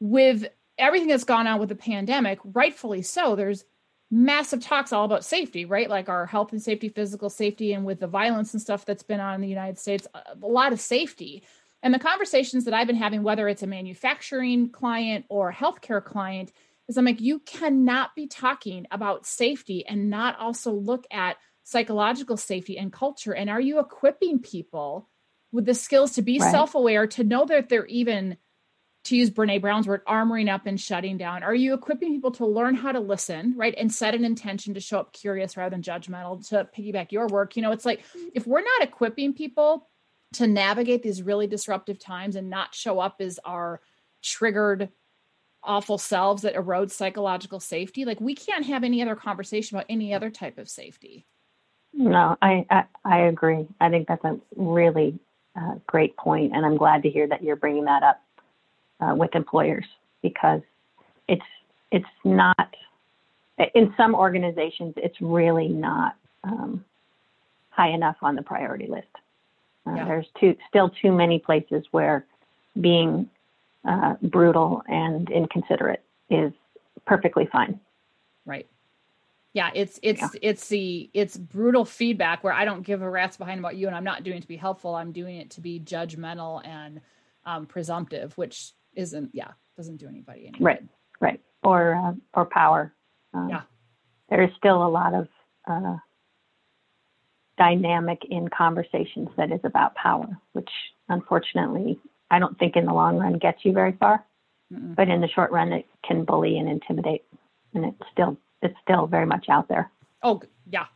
[0.00, 0.46] with
[0.78, 3.64] everything that's gone on with the pandemic rightfully so there's
[4.12, 5.88] massive talks all about safety, right?
[5.88, 9.20] Like our health and safety, physical safety, and with the violence and stuff that's been
[9.20, 11.42] on in the United States, a lot of safety.
[11.82, 16.04] And the conversations that I've been having, whether it's a manufacturing client or a healthcare
[16.04, 16.52] client,
[16.88, 22.36] is I'm like, you cannot be talking about safety and not also look at psychological
[22.36, 23.34] safety and culture.
[23.34, 25.08] And are you equipping people
[25.52, 26.50] with the skills to be right.
[26.50, 28.36] self aware, to know that they're even
[29.04, 31.42] to use Brene Brown's word, armoring up and shutting down?
[31.42, 33.74] Are you equipping people to learn how to listen, right?
[33.76, 37.56] And set an intention to show up curious rather than judgmental to piggyback your work?
[37.56, 39.88] You know, it's like if we're not equipping people
[40.34, 43.80] to navigate these really disruptive times and not show up as our
[44.22, 44.88] triggered
[45.64, 50.12] awful selves that erode psychological safety like we can't have any other conversation about any
[50.12, 51.24] other type of safety.
[51.92, 53.66] No i i, I agree.
[53.80, 55.18] I think that's a really
[55.54, 58.22] uh, great point and i'm glad to hear that you're bringing that up
[59.00, 59.84] uh, with employers
[60.22, 60.62] because
[61.28, 61.42] it's
[61.90, 62.74] it's not
[63.74, 66.84] in some organizations it's really not um,
[67.72, 69.08] high enough on the priority list.
[69.86, 70.04] Uh, yeah.
[70.04, 72.24] There's too, still too many places where
[72.80, 73.28] being
[73.88, 76.52] uh, brutal and inconsiderate is
[77.06, 77.80] perfectly fine.
[78.44, 78.68] Right.
[79.54, 80.28] Yeah, it's it's yeah.
[80.40, 83.94] it's the it's brutal feedback where I don't give a rat's behind about you, and
[83.94, 84.94] I'm not doing it to be helpful.
[84.94, 87.00] I'm doing it to be judgmental and
[87.44, 90.82] um, presumptive, which isn't yeah doesn't do anybody any right
[91.20, 92.94] right or uh, or power.
[93.34, 93.62] Um, yeah,
[94.30, 95.28] there is still a lot of
[95.66, 95.96] uh,
[97.58, 100.70] dynamic in conversations that is about power, which
[101.10, 102.00] unfortunately
[102.32, 104.24] I don't think in the long run gets you very far.
[104.72, 104.96] Mm-mm.
[104.96, 107.24] But in the short run, it can bully and intimidate,
[107.74, 109.92] and it's still it's still very much out there.
[110.22, 110.40] Oh
[110.70, 110.86] yeah,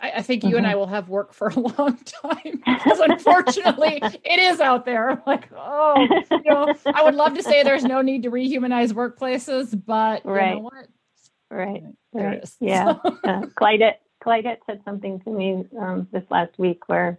[0.00, 0.58] I, I think you mm-hmm.
[0.58, 5.10] and I will have work for a long time because unfortunately it is out there.
[5.10, 8.92] I'm like, oh, you know, I would love to say there's no need to rehumanize
[8.92, 10.50] workplaces, but right.
[10.50, 10.86] you know what?
[11.50, 11.82] Right.
[12.12, 12.38] There right.
[12.38, 12.56] it is.
[12.60, 12.94] Yeah.
[13.24, 17.18] uh, Clyde, Clyde said something to me um, this last week where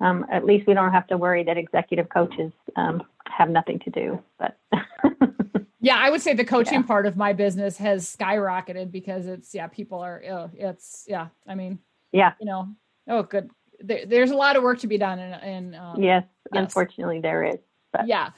[0.00, 3.90] um, at least we don't have to worry that executive coaches um, have nothing to
[3.90, 4.22] do.
[4.38, 4.58] But
[5.80, 6.86] yeah, I would say the coaching yeah.
[6.86, 11.28] part of my business has skyrocketed because it's yeah, people are oh, it's yeah.
[11.46, 11.78] I mean,
[12.12, 12.68] yeah, you know,
[13.08, 13.50] oh, good.
[13.80, 17.20] There, there's a lot of work to be done, and, and um, yes, yes, unfortunately,
[17.20, 17.58] there is.
[17.92, 18.08] But.
[18.08, 18.30] Yeah.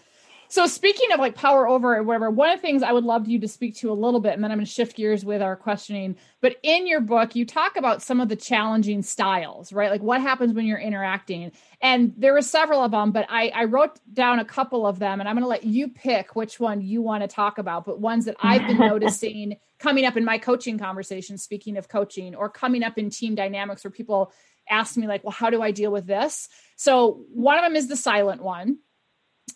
[0.51, 3.29] So speaking of like power over or whatever, one of the things I would love
[3.29, 5.43] you to speak to a little bit, and then I'm going to shift gears with
[5.43, 6.17] our questioning.
[6.41, 9.91] But in your book, you talk about some of the challenging styles, right?
[9.91, 11.53] Like what happens when you're interacting.
[11.83, 15.21] And there were several of them, but I, I wrote down a couple of them,
[15.21, 17.85] and I'm going to let you pick which one you want to talk about.
[17.85, 22.35] But ones that I've been noticing coming up in my coaching conversation, speaking of coaching,
[22.35, 24.33] or coming up in team dynamics where people
[24.71, 26.49] ask me like, well, how do I deal with this?
[26.77, 28.79] So one of them is the silent one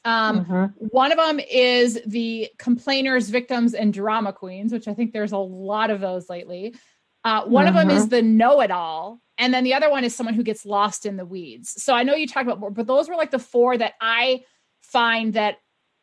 [0.04, 0.86] um, mm-hmm.
[0.86, 5.38] One of them is the complainers, victims, and drama queens, which I think there's a
[5.38, 6.74] lot of those lately.
[7.24, 7.76] Uh, one mm-hmm.
[7.76, 9.20] of them is the know it all.
[9.38, 11.82] And then the other one is someone who gets lost in the weeds.
[11.82, 14.44] So I know you talked about more, but those were like the four that I
[14.80, 15.58] find that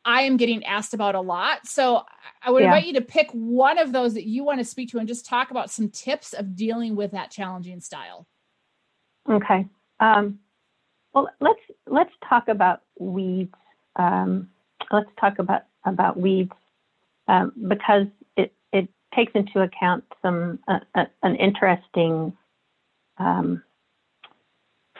[0.05, 1.67] I am getting asked about a lot.
[1.67, 2.03] So
[2.41, 2.69] I would yeah.
[2.69, 5.25] invite you to pick one of those that you want to speak to and just
[5.25, 8.25] talk about some tips of dealing with that challenging style.
[9.29, 9.67] Okay.
[9.99, 10.39] Um,
[11.13, 13.53] well, let's let's talk about weeds
[13.99, 14.49] um,
[14.91, 16.53] let's talk about about weeds
[17.27, 22.35] um, because it it takes into account some uh, uh, an interesting
[23.17, 23.61] um,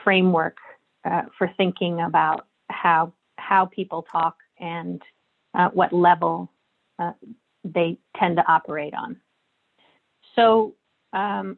[0.04, 0.58] framework
[1.06, 5.02] uh, for thinking about how how people talk and
[5.54, 6.52] uh, what level
[7.00, 7.14] uh,
[7.64, 9.18] they tend to operate on.
[10.36, 10.76] So
[11.14, 11.58] um,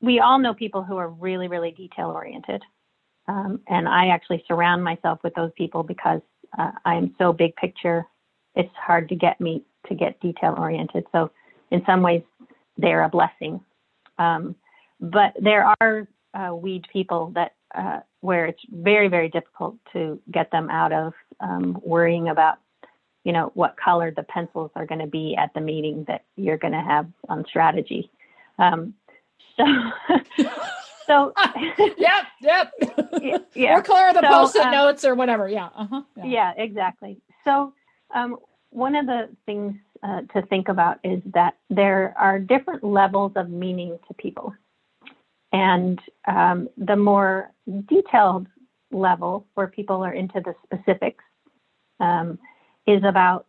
[0.00, 2.62] we all know people who are really really detail oriented.
[3.28, 6.20] Um, and I actually surround myself with those people because
[6.58, 8.06] uh, I am so big picture.
[8.54, 11.04] It's hard to get me to get detail oriented.
[11.12, 11.30] So,
[11.70, 12.22] in some ways,
[12.76, 13.60] they're a blessing.
[14.18, 14.54] Um,
[15.00, 20.50] but there are uh, weed people that uh, where it's very, very difficult to get
[20.50, 22.58] them out of um, worrying about,
[23.24, 26.58] you know, what color the pencils are going to be at the meeting that you're
[26.58, 28.10] going to have on strategy.
[28.58, 28.94] Um,
[29.56, 29.64] so.
[31.06, 31.32] So,
[31.98, 32.72] yep, yep.
[33.54, 33.78] yeah.
[33.78, 35.48] Or clear the so, post-it um, notes or whatever.
[35.48, 35.68] Yeah.
[35.76, 36.02] Uh-huh.
[36.16, 36.24] Yeah.
[36.24, 37.20] yeah exactly.
[37.44, 37.72] So,
[38.14, 38.36] um,
[38.70, 43.50] one of the things uh, to think about is that there are different levels of
[43.50, 44.54] meaning to people.
[45.52, 47.50] And um, the more
[47.86, 48.46] detailed
[48.90, 51.24] level, where people are into the specifics,
[52.00, 52.38] um,
[52.86, 53.46] is about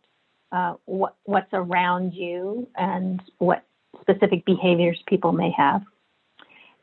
[0.52, 3.64] uh, what, what's around you and what
[4.00, 5.82] specific behaviors people may have.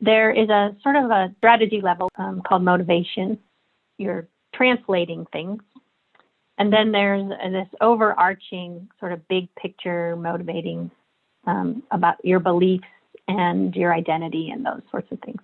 [0.02, 3.38] There is a sort of a strategy level um, called motivation.
[3.98, 5.62] You're translating things.
[6.58, 10.92] And then there's this overarching sort of big picture motivating
[11.46, 12.84] um, about your beliefs
[13.28, 15.42] and your identity and those sorts of things.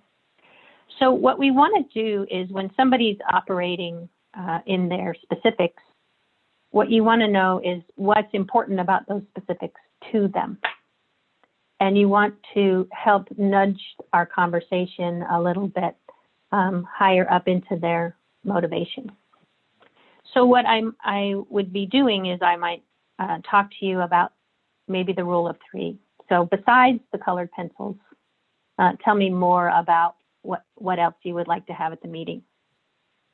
[0.98, 5.82] So, what we want to do is when somebody's operating uh, in their specifics,
[6.70, 9.80] what you want to know is what's important about those specifics
[10.12, 10.58] to them
[11.80, 13.80] and you want to help nudge
[14.12, 15.96] our conversation a little bit
[16.52, 19.10] um, higher up into their motivation.
[20.34, 22.82] so what I'm I would be doing is I might
[23.18, 24.32] uh, talk to you about
[24.86, 25.98] maybe the rule of three.
[26.28, 27.96] So besides the colored pencils,
[28.78, 32.08] uh, tell me more about what what else you would like to have at the
[32.08, 32.42] meeting.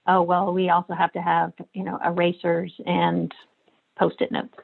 [0.07, 3.33] Oh well, we also have to have you know erasers and
[3.99, 4.55] post-it notes.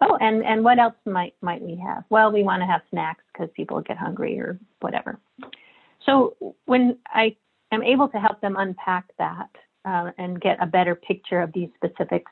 [0.00, 2.04] Oh, and and what else might might we have?
[2.10, 5.18] Well, we want to have snacks because people get hungry or whatever.
[6.06, 7.36] So when I
[7.72, 9.50] am able to help them unpack that
[9.84, 12.30] uh, and get a better picture of these specifics,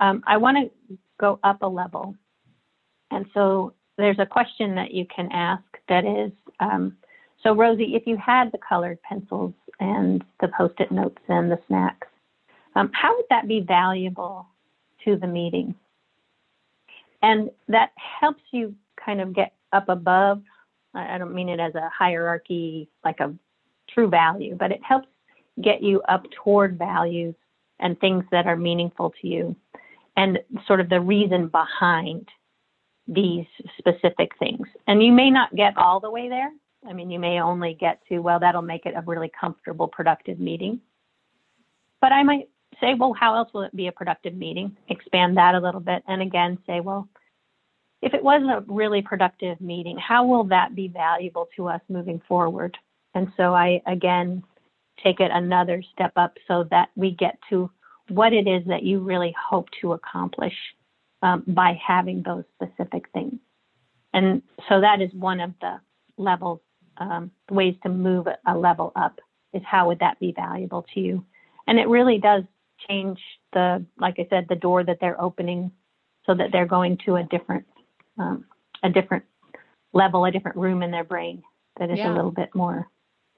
[0.00, 2.14] um, I want to go up a level.
[3.10, 6.96] And so there's a question that you can ask that is, um,
[7.42, 12.08] so Rosie, if you had the colored pencils and the post-it notes and the snacks,
[12.74, 14.46] um, how would that be valuable
[15.04, 15.74] to the meeting?
[17.22, 20.42] And that helps you kind of get up above.
[20.94, 23.34] I don't mean it as a hierarchy, like a
[23.88, 25.08] true value, but it helps
[25.62, 27.34] get you up toward values
[27.78, 29.56] and things that are meaningful to you
[30.16, 32.28] and sort of the reason behind
[33.08, 33.46] these
[33.78, 34.66] specific things.
[34.86, 36.50] And you may not get all the way there.
[36.88, 40.38] I mean, you may only get to, well, that'll make it a really comfortable, productive
[40.38, 40.80] meeting.
[42.00, 42.48] But I might
[42.80, 44.76] say, well, how else will it be a productive meeting?
[44.88, 46.02] Expand that a little bit.
[46.08, 47.08] And again, say, well,
[48.02, 52.20] if it wasn't a really productive meeting, how will that be valuable to us moving
[52.28, 52.76] forward?
[53.14, 54.42] And so I, again,
[55.02, 57.70] take it another step up so that we get to
[58.08, 60.54] what it is that you really hope to accomplish
[61.22, 63.38] um, by having those specific things.
[64.12, 65.80] And so that is one of the
[66.18, 66.60] levels,
[66.98, 69.18] um, ways to move a level up
[69.54, 71.24] is how would that be valuable to you?
[71.66, 72.42] And it really does
[72.88, 73.20] change
[73.52, 75.70] the, like I said, the door that they're opening
[76.26, 77.64] so that they're going to a different,
[78.18, 78.44] um,
[78.82, 79.24] a different
[79.92, 81.42] level, a different room in their brain
[81.78, 82.12] that is yeah.
[82.12, 82.88] a little bit more,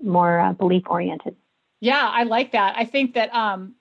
[0.02, 1.36] more uh, belief oriented.
[1.80, 2.74] Yeah, I like that.
[2.76, 3.74] I think that um,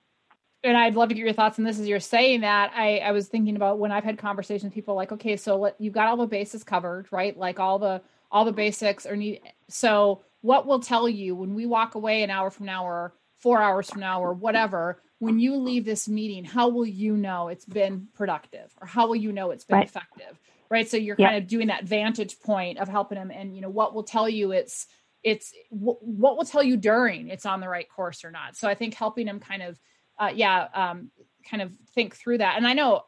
[0.64, 2.72] and I'd love to get your thoughts on this as you're saying that.
[2.74, 5.76] I, I was thinking about when I've had conversations, with people like, okay, so let,
[5.78, 7.36] you've got all the bases covered, right?
[7.36, 8.00] Like all the
[8.32, 9.40] all the basics are need.
[9.68, 13.62] So what will tell you when we walk away an hour from now or four
[13.62, 17.66] hours from now or whatever, when you leave this meeting, how will you know it's
[17.66, 19.86] been productive or how will you know it's been right.
[19.86, 20.40] effective?
[20.74, 20.88] Right.
[20.88, 23.94] So you're kind of doing that vantage point of helping them and you know what
[23.94, 24.86] will tell you it's
[25.22, 28.56] it's w- what will tell you during it's on the right course or not.
[28.56, 29.78] So I think helping them kind of
[30.18, 31.10] uh, yeah, um,
[31.48, 32.56] kind of think through that.
[32.56, 33.04] And I know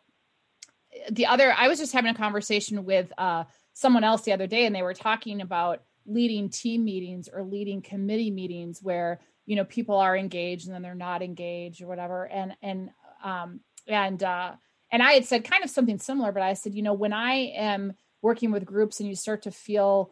[1.11, 4.67] the other, I was just having a conversation with uh, someone else the other day,
[4.67, 9.65] and they were talking about leading team meetings or leading committee meetings where you know
[9.65, 12.27] people are engaged and then they're not engaged or whatever.
[12.27, 12.91] And and
[13.25, 14.53] um, and uh,
[14.97, 17.53] and I had said kind of something similar, but I said, you know, when I
[17.55, 17.93] am
[18.23, 20.11] working with groups and you start to feel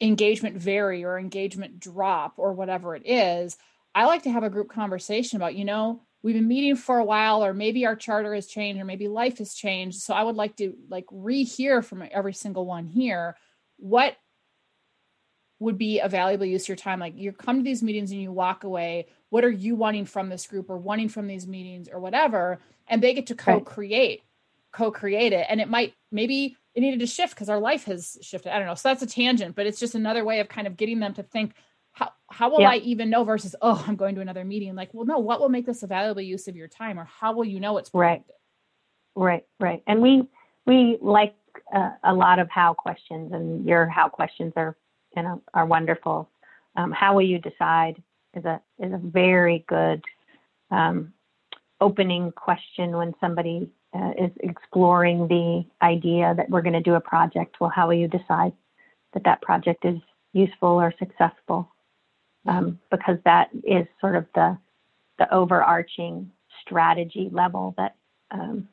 [0.00, 3.58] engagement vary or engagement drop or whatever it is,
[3.94, 7.04] I like to have a group conversation about, you know, we've been meeting for a
[7.04, 10.00] while or maybe our charter has changed or maybe life has changed.
[10.00, 13.36] So i would like to like rehear from every single one here
[13.76, 14.16] what
[15.58, 16.98] would be a valuable use of your time.
[16.98, 20.28] Like you come to these meetings and you walk away what are you wanting from
[20.28, 22.58] this group or wanting from these meetings or whatever
[22.88, 24.22] and they get to co-create
[24.72, 25.46] co-create it.
[25.48, 28.54] And it might maybe it needed to shift because our life has shifted.
[28.54, 28.74] I don't know.
[28.74, 31.22] So that's a tangent but it's just another way of kind of getting them to
[31.22, 31.54] think
[31.92, 32.70] how how will yeah.
[32.70, 34.74] I even know versus oh I'm going to another meeting.
[34.74, 37.32] Like well no what will make this a valuable use of your time or how
[37.32, 38.34] will you know it's productive?
[39.16, 39.44] right.
[39.44, 39.82] Right right.
[39.86, 40.28] And we
[40.66, 41.34] we like
[41.74, 44.76] uh, a lot of how questions and your how questions are
[45.16, 46.30] you know are wonderful.
[46.76, 48.00] Um, how will you decide
[48.38, 50.02] is a is a very good
[50.70, 51.12] um,
[51.80, 57.00] opening question when somebody uh, is exploring the idea that we're going to do a
[57.00, 58.52] project well how will you decide
[59.14, 59.98] that that project is
[60.32, 61.70] useful or successful
[62.46, 64.56] um, because that is sort of the
[65.18, 66.30] the overarching
[66.62, 67.96] strategy level that
[68.30, 68.68] um,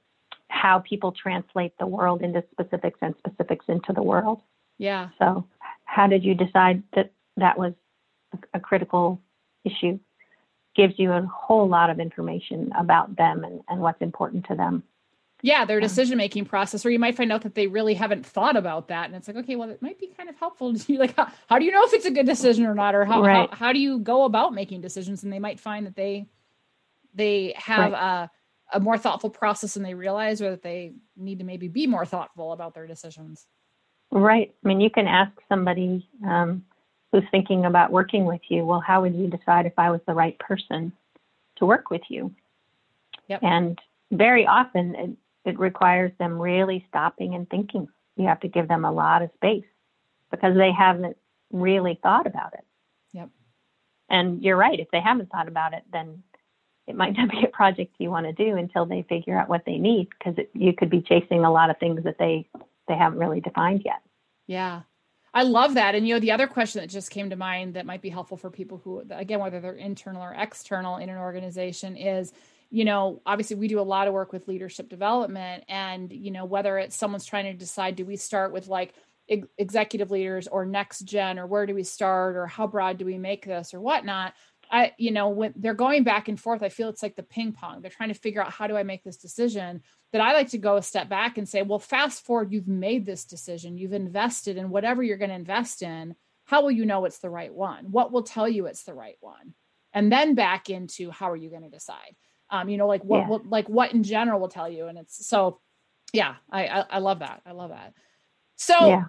[0.49, 4.41] how people translate the world into specifics and specifics into the world.
[4.77, 5.09] Yeah.
[5.19, 5.45] So,
[5.85, 7.73] how did you decide that that was
[8.33, 9.19] a, a critical
[9.65, 9.99] issue?
[10.75, 14.83] Gives you a whole lot of information about them and, and what's important to them
[15.45, 18.55] yeah their decision making process or you might find out that they really haven't thought
[18.55, 20.99] about that and it's like okay well it might be kind of helpful to you
[21.05, 23.21] like how, how do you know if it's a good decision or not or how,
[23.21, 23.49] right.
[23.51, 26.25] how, how do you go about making decisions and they might find that they
[27.13, 28.29] they have right.
[28.73, 31.85] a, a more thoughtful process than they realize or that they need to maybe be
[31.85, 33.45] more thoughtful about their decisions
[34.11, 36.65] right i mean you can ask somebody um,
[37.15, 40.13] who's thinking about working with you well how would you decide if i was the
[40.13, 40.91] right person
[41.55, 42.33] to work with you
[43.27, 43.41] yep.
[43.41, 43.79] and
[44.11, 47.87] very often it requires them really stopping and thinking.
[48.17, 49.65] You have to give them a lot of space
[50.31, 51.17] because they haven't
[51.51, 52.65] really thought about it.
[53.13, 53.29] Yep.
[54.09, 54.79] And you're right.
[54.79, 56.23] If they haven't thought about it, then
[56.87, 59.63] it might not be a project you want to do until they figure out what
[59.65, 62.47] they need because you could be chasing a lot of things that they
[62.87, 64.01] they haven't really defined yet.
[64.47, 64.81] Yeah.
[65.35, 65.95] I love that.
[65.95, 68.37] And you know, the other question that just came to mind that might be helpful
[68.37, 72.31] for people who again whether they're internal or external in an organization is
[72.71, 76.45] you know, obviously we do a lot of work with leadership development and you know
[76.45, 78.93] whether it's someone's trying to decide do we start with like
[79.29, 83.05] ex- executive leaders or next gen or where do we start or how broad do
[83.05, 84.33] we make this or whatnot
[84.71, 87.53] I, you know, when they're going back and forth, I feel it's like the ping
[87.53, 87.81] pong.
[87.81, 89.81] They're trying to figure out how do I make this decision.
[90.11, 93.05] That I like to go a step back and say, well, fast forward, you've made
[93.05, 96.15] this decision, you've invested in whatever you're going to invest in.
[96.45, 97.91] How will you know it's the right one?
[97.91, 99.55] What will tell you it's the right one?
[99.93, 102.15] And then back into how are you going to decide?
[102.49, 103.27] Um, you know, like what, yeah.
[103.27, 104.87] what, like what in general will tell you.
[104.87, 105.59] And it's so,
[106.13, 107.41] yeah, I, I, I love that.
[107.45, 107.93] I love that.
[108.55, 109.03] So yeah.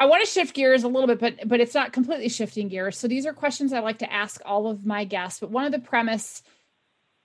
[0.00, 2.96] I want to shift gears a little bit, but but it's not completely shifting gears.
[2.96, 5.40] So these are questions I like to ask all of my guests.
[5.40, 6.42] But one of the premise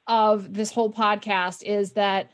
[0.07, 2.29] of this whole podcast is that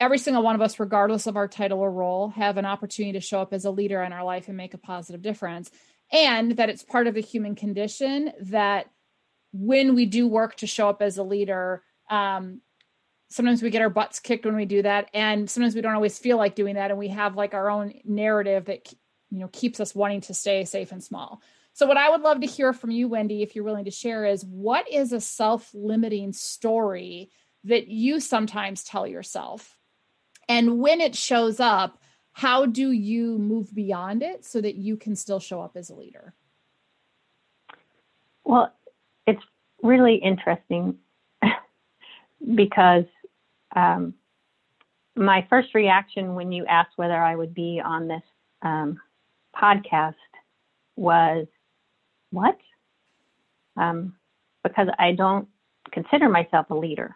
[0.00, 3.24] every single one of us, regardless of our title or role, have an opportunity to
[3.24, 5.70] show up as a leader in our life and make a positive difference.
[6.10, 8.90] And that it's part of the human condition that
[9.52, 12.62] when we do work to show up as a leader, um,
[13.30, 15.08] sometimes we get our butts kicked when we do that.
[15.14, 16.90] And sometimes we don't always feel like doing that.
[16.90, 18.92] And we have like our own narrative that
[19.30, 21.42] you know keeps us wanting to stay safe and small.
[21.72, 24.24] So what i would love to hear from you wendy if you're willing to share
[24.24, 27.30] is what is a self-limiting story
[27.64, 29.78] that you sometimes tell yourself?
[30.48, 32.00] And when it shows up
[32.32, 35.94] how do you move beyond it so that you can still show up as a
[35.94, 36.34] leader?
[38.44, 38.72] Well
[39.26, 39.42] it's
[39.82, 40.98] really interesting
[42.54, 43.04] because
[43.76, 44.14] um,
[45.14, 48.22] my first reaction when you asked whether I would be on this
[48.62, 49.00] um,
[49.60, 50.14] podcast
[50.96, 51.46] was
[52.30, 52.56] what?
[53.76, 54.14] Um,
[54.62, 55.48] because I don't
[55.92, 57.14] consider myself a leader.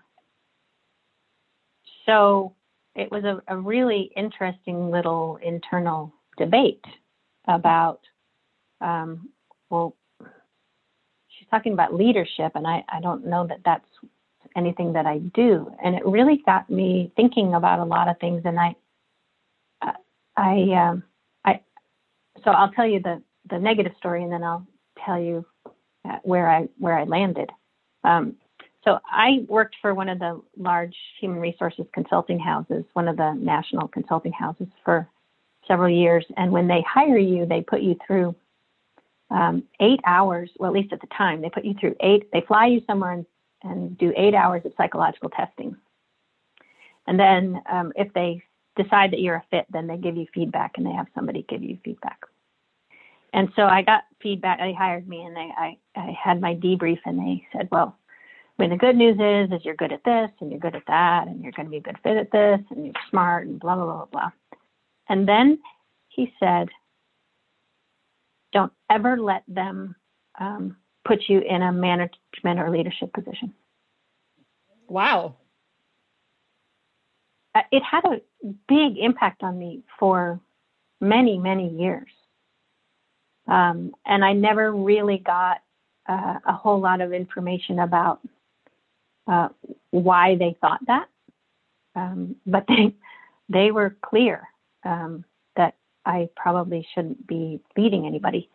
[2.07, 2.55] So
[2.95, 6.85] it was a, a really interesting little internal debate
[7.49, 8.01] about,
[8.81, 9.29] um,
[9.71, 9.97] well,
[11.29, 13.87] she's talking about leadership, and I, I don't know that that's
[14.57, 15.73] anything that I do.
[15.83, 18.43] And it really got me thinking about a lot of things.
[18.45, 18.77] And I,
[20.37, 21.03] I, um,
[22.45, 24.67] so I'll tell you the the negative story, and then I'll
[25.05, 25.45] tell you
[26.05, 27.51] uh, where I where I landed.
[28.05, 28.37] Um,
[28.85, 33.33] so I worked for one of the large human resources consulting houses, one of the
[33.35, 35.09] national consulting houses for
[35.69, 36.25] several years.
[36.37, 38.35] And when they hire you, they put you through
[39.31, 40.51] um, eight hours.
[40.59, 42.31] Well, at least at the time, they put you through eight.
[42.33, 43.27] They fly you somewhere and,
[43.63, 45.77] and do eight hours of psychological testing.
[47.07, 48.43] And then um, if they
[48.77, 51.63] decide that you're a fit, then they give you feedback and they have somebody give
[51.63, 52.19] you feedback.
[53.33, 54.59] And so I got feedback.
[54.59, 57.97] They hired me and they, I, I had my debrief and they said, well,
[58.59, 60.87] I mean, the good news is, is you're good at this and you're good at
[60.87, 63.59] that and you're going to be a good fit at this and you're smart and
[63.59, 64.31] blah, blah, blah, blah.
[65.09, 65.59] And then
[66.09, 66.69] he said,
[68.53, 69.97] don't ever let them
[70.39, 70.77] um,
[71.07, 73.55] put you in a management or leadership position.
[74.89, 75.37] Wow.
[77.55, 78.21] Uh, it had a
[78.69, 80.39] big impact on me for
[81.01, 82.09] many, many years.
[83.53, 85.59] Um, and I never really got
[86.09, 88.21] uh, a whole lot of information about
[89.27, 89.49] uh,
[89.91, 91.07] why they thought that.
[91.95, 92.95] Um, but they,
[93.51, 94.49] they were clear
[94.85, 95.27] um,
[95.57, 95.75] that
[96.07, 98.49] I probably shouldn't be leading anybody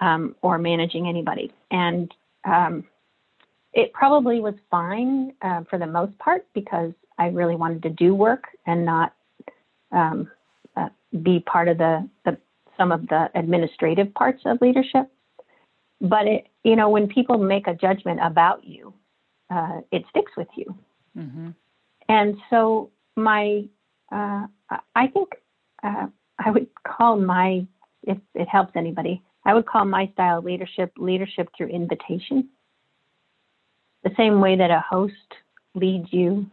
[0.00, 1.52] um, or managing anybody.
[1.70, 2.84] And um,
[3.72, 8.16] it probably was fine uh, for the most part because I really wanted to do
[8.16, 9.14] work and not
[9.92, 10.28] um,
[10.76, 10.88] uh,
[11.22, 12.36] be part of the, the
[12.80, 15.06] some of the administrative parts of leadership.
[16.00, 18.94] But it, you know, when people make a judgment about you,
[19.54, 20.74] uh, it sticks with you.
[21.16, 21.50] Mm-hmm.
[22.08, 23.64] And so my,
[24.10, 24.46] uh,
[24.94, 25.28] I think
[25.82, 26.06] uh,
[26.38, 27.66] I would call my,
[28.04, 32.48] if it helps anybody, I would call my style of leadership leadership through invitation.
[34.04, 35.12] The same way that a host
[35.74, 36.46] leads you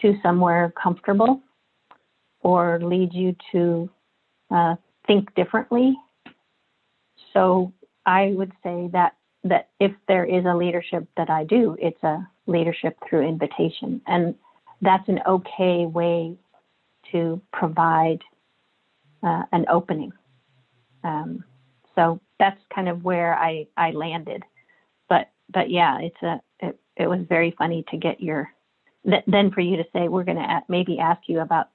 [0.00, 1.40] to somewhere comfortable
[2.40, 3.88] or leads you to
[4.50, 4.74] uh,
[5.06, 5.96] think differently.
[7.32, 7.72] So
[8.04, 12.26] I would say that that if there is a leadership that I do, it's a
[12.46, 14.34] leadership through invitation, and
[14.82, 16.36] that's an okay way
[17.12, 18.22] to provide
[19.22, 20.12] uh, an opening.
[21.04, 21.44] Um,
[21.94, 24.42] so that's kind of where I I landed,
[25.08, 28.50] but but yeah, it's a it, it was very funny to get your
[29.26, 31.68] then for you to say we're going to maybe ask you about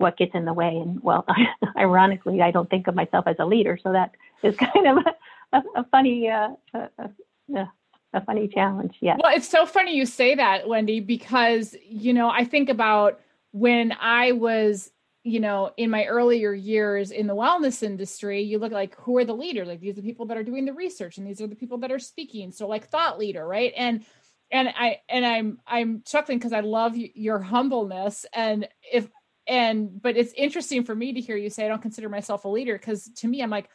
[0.00, 0.76] what gets in the way.
[0.76, 1.26] And well,
[1.76, 5.56] ironically, I don't think of myself as a leader, so that is kind of a,
[5.56, 7.66] a, a funny uh, uh,
[8.12, 8.96] a funny challenge.
[9.00, 9.16] Yeah.
[9.22, 13.20] Well, it's so funny you say that, Wendy, because you know I think about
[13.52, 14.90] when I was
[15.22, 19.24] you know, in my earlier years in the wellness industry, you look like who are
[19.24, 19.68] the leaders?
[19.68, 21.76] Like these are the people that are doing the research and these are the people
[21.78, 22.52] that are speaking.
[22.52, 23.72] So like thought leader, right?
[23.76, 24.04] And
[24.50, 29.08] and I and I'm I'm chuckling because I love your humbleness and if
[29.50, 32.48] and but it's interesting for me to hear you say I don't consider myself a
[32.48, 33.68] leader because to me I'm like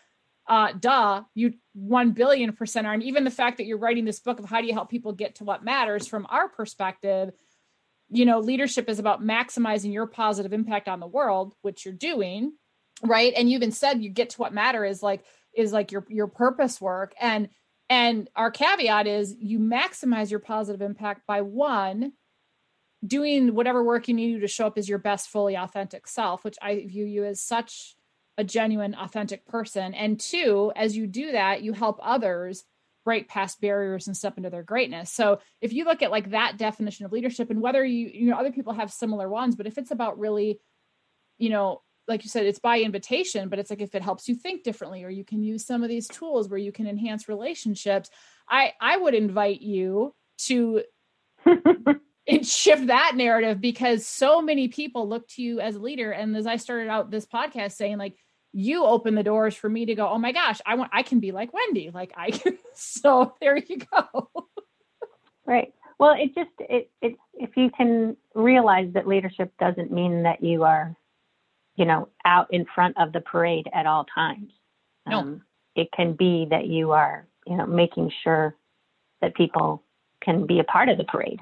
[0.47, 4.19] uh duh you 1 billion percent are and even the fact that you're writing this
[4.19, 7.31] book of how do you help people get to what matters from our perspective
[8.09, 12.53] you know leadership is about maximizing your positive impact on the world which you're doing
[13.03, 13.33] right?
[13.35, 15.23] And you even said you get to what matter is like
[15.55, 17.13] is like your your purpose work.
[17.19, 17.49] And
[17.89, 22.13] and our caveat is you maximize your positive impact by one
[23.05, 26.57] doing whatever work you need to, show up as your best fully authentic self which
[26.61, 27.95] i view you as such
[28.37, 32.65] a genuine authentic person and two as you do that you help others
[33.05, 35.11] break past barriers and step into their greatness.
[35.11, 38.37] So if you look at like that definition of leadership and whether you you know
[38.37, 40.59] other people have similar ones, but if it's about really,
[41.37, 44.35] you know, like you said, it's by invitation, but it's like if it helps you
[44.35, 48.09] think differently or you can use some of these tools where you can enhance relationships,
[48.49, 50.13] I I would invite you
[50.47, 50.83] to
[52.43, 56.11] shift that narrative because so many people look to you as a leader.
[56.11, 58.17] And as I started out this podcast saying, like,
[58.57, 61.19] you open the doors for me to go oh my gosh i want i can
[61.19, 61.91] be like wendy.
[61.93, 64.29] Like i can so there you go.
[65.47, 65.73] Right.
[65.99, 70.63] Well it just it, it if you can realize that leadership doesn't mean that you
[70.63, 70.95] are
[71.75, 74.53] you know out in front of the parade at all times.
[75.05, 75.19] No.
[75.19, 75.41] Um,
[75.75, 78.55] it can be that you are you know making sure
[79.21, 79.83] that people
[80.21, 81.41] can be a part of the parade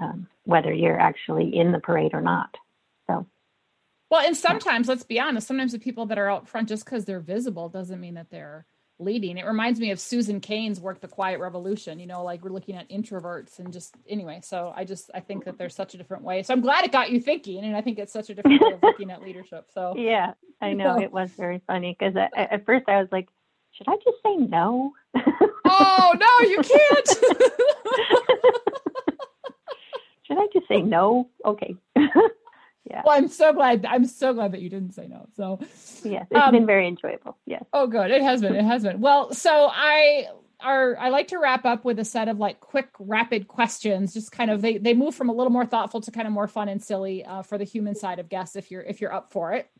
[0.00, 2.56] um, whether you're actually in the parade or not
[3.06, 3.26] so
[4.10, 7.04] well, and sometimes, let's be honest, sometimes the people that are out front just because
[7.04, 8.66] they're visible doesn't mean that they're
[8.98, 9.38] leading.
[9.38, 12.76] It reminds me of Susan Cain's work, The Quiet Revolution, you know, like we're looking
[12.76, 14.40] at introverts and just anyway.
[14.42, 16.42] So I just, I think that there's such a different way.
[16.42, 17.64] So I'm glad it got you thinking.
[17.64, 19.66] And I think it's such a different way of looking at leadership.
[19.72, 23.28] So yeah, I know it was very funny because at first I was like,
[23.72, 24.92] should I just say no?
[25.14, 27.08] oh, no, you can't.
[30.30, 31.28] should I just say no?
[31.44, 31.74] Okay
[32.90, 33.02] yeah.
[33.04, 33.84] Well, I'm so glad.
[33.84, 35.26] I'm so glad that you didn't say no.
[35.36, 35.58] So,
[36.02, 37.36] yes, it's um, been very enjoyable.
[37.46, 37.64] Yes.
[37.72, 38.10] Oh, good.
[38.10, 38.54] It has been.
[38.54, 39.00] It has been.
[39.00, 40.28] Well, so I
[40.60, 44.14] are I like to wrap up with a set of like quick, rapid questions.
[44.14, 46.48] Just kind of they they move from a little more thoughtful to kind of more
[46.48, 48.56] fun and silly uh, for the human side of guests.
[48.56, 49.70] If you're if you're up for it.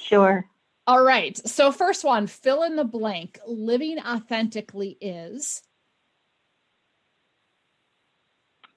[0.00, 0.44] Sure.
[0.86, 1.36] All right.
[1.48, 3.38] So first one, fill in the blank.
[3.46, 5.62] Living authentically is.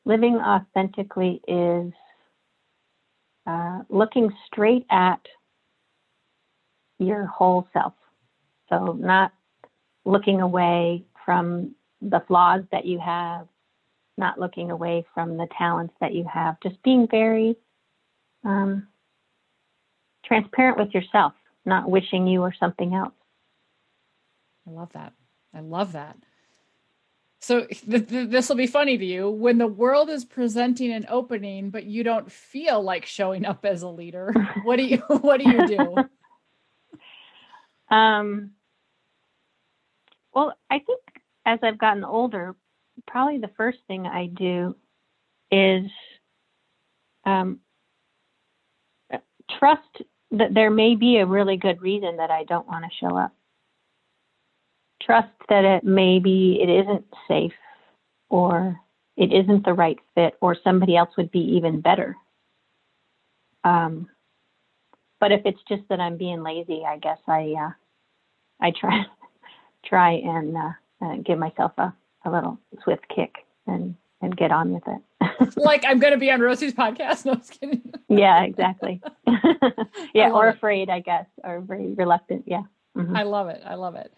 [0.07, 1.91] Living authentically is
[3.45, 5.19] uh, looking straight at
[6.97, 7.91] your whole self.
[8.69, 9.33] So, not
[10.05, 13.49] looking away from the flaws that you have,
[14.17, 17.57] not looking away from the talents that you have, just being very
[18.45, 18.87] um,
[20.23, 21.33] transparent with yourself,
[21.65, 23.11] not wishing you were something else.
[24.65, 25.11] I love that.
[25.53, 26.15] I love that.
[27.39, 31.05] So th- th- this will be funny to you when the world is presenting an
[31.07, 34.33] opening, but you don't feel like showing up as a leader.
[34.63, 35.97] What do you What do you do?
[37.89, 38.51] Um.
[40.33, 40.99] Well, I think
[41.45, 42.53] as I've gotten older,
[43.07, 44.75] probably the first thing I do
[45.49, 45.89] is
[47.25, 47.61] um,
[49.57, 53.15] trust that there may be a really good reason that I don't want to show
[53.15, 53.31] up
[55.01, 57.53] trust that it maybe it isn't safe
[58.29, 58.79] or
[59.15, 62.15] it isn't the right fit or somebody else would be even better.
[63.63, 64.09] Um,
[65.19, 67.71] but if it's just that I'm being lazy, I guess I uh,
[68.61, 69.05] I try
[69.85, 70.71] try and uh,
[71.01, 71.93] uh, give myself a,
[72.25, 73.35] a little swift kick
[73.65, 75.01] and and get on with it.
[75.57, 77.25] like I'm going to be on Rosie's podcast.
[77.25, 77.93] No, I was kidding.
[78.09, 79.01] yeah, exactly.
[80.13, 82.43] yeah, or afraid, I guess, or very reluctant.
[82.47, 82.63] Yeah.
[82.95, 83.15] Mm-hmm.
[83.15, 83.61] I love it.
[83.65, 84.11] I love it.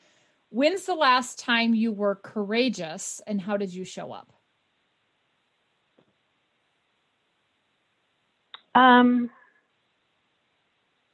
[0.51, 4.33] When's the last time you were courageous and how did you show up?
[8.73, 9.29] Um,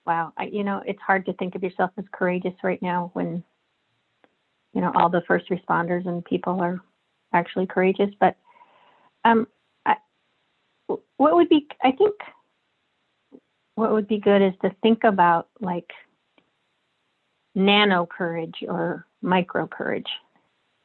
[0.06, 3.44] wow, I, you know, it's hard to think of yourself as courageous right now when,
[4.74, 6.80] you know, all the first responders and people are
[7.34, 8.12] actually courageous.
[8.20, 8.38] But
[9.26, 9.48] um,
[9.86, 9.96] I,
[10.88, 12.16] what would be, I think,
[13.76, 15.90] what would be good is to think about like
[17.56, 20.08] nano courage or micro courage.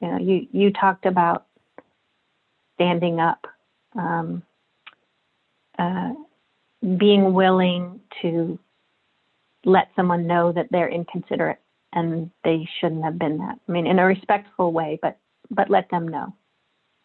[0.01, 1.47] You know, you you talked about
[2.77, 3.47] standing up,
[3.97, 4.43] um,
[5.79, 6.13] uh,
[6.99, 8.59] being willing to
[9.65, 11.61] let someone know that they're inconsiderate
[11.95, 13.59] and they shouldn't have been that.
[13.69, 15.19] I mean, in a respectful way, but
[15.51, 16.35] but let them know.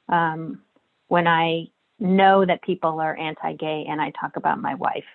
[0.10, 0.62] um,
[1.10, 1.68] when I
[2.00, 5.06] know that people are anti-gay and I talk about my wife.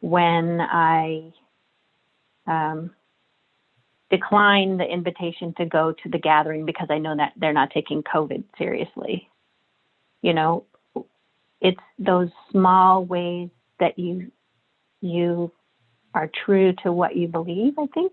[0.00, 1.32] When I
[2.46, 2.90] um,
[4.10, 8.02] decline the invitation to go to the gathering because I know that they're not taking
[8.02, 9.28] COVID seriously.
[10.22, 10.64] You know,
[11.60, 14.30] it's those small ways that you
[15.00, 15.52] you
[16.14, 18.12] are true to what you believe, I think.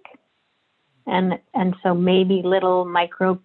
[1.05, 3.39] And and so maybe little micro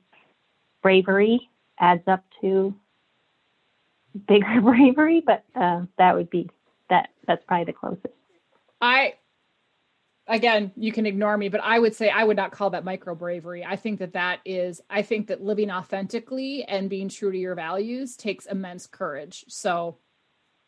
[0.82, 2.74] bravery adds up to
[4.26, 6.48] bigger bravery, but uh, that would be
[6.90, 8.14] that that's probably the closest.
[8.80, 9.14] I
[10.28, 13.14] again, you can ignore me, but I would say I would not call that micro
[13.14, 13.64] bravery.
[13.64, 17.54] I think that that is, I think that living authentically and being true to your
[17.54, 19.46] values takes immense courage.
[19.48, 19.98] So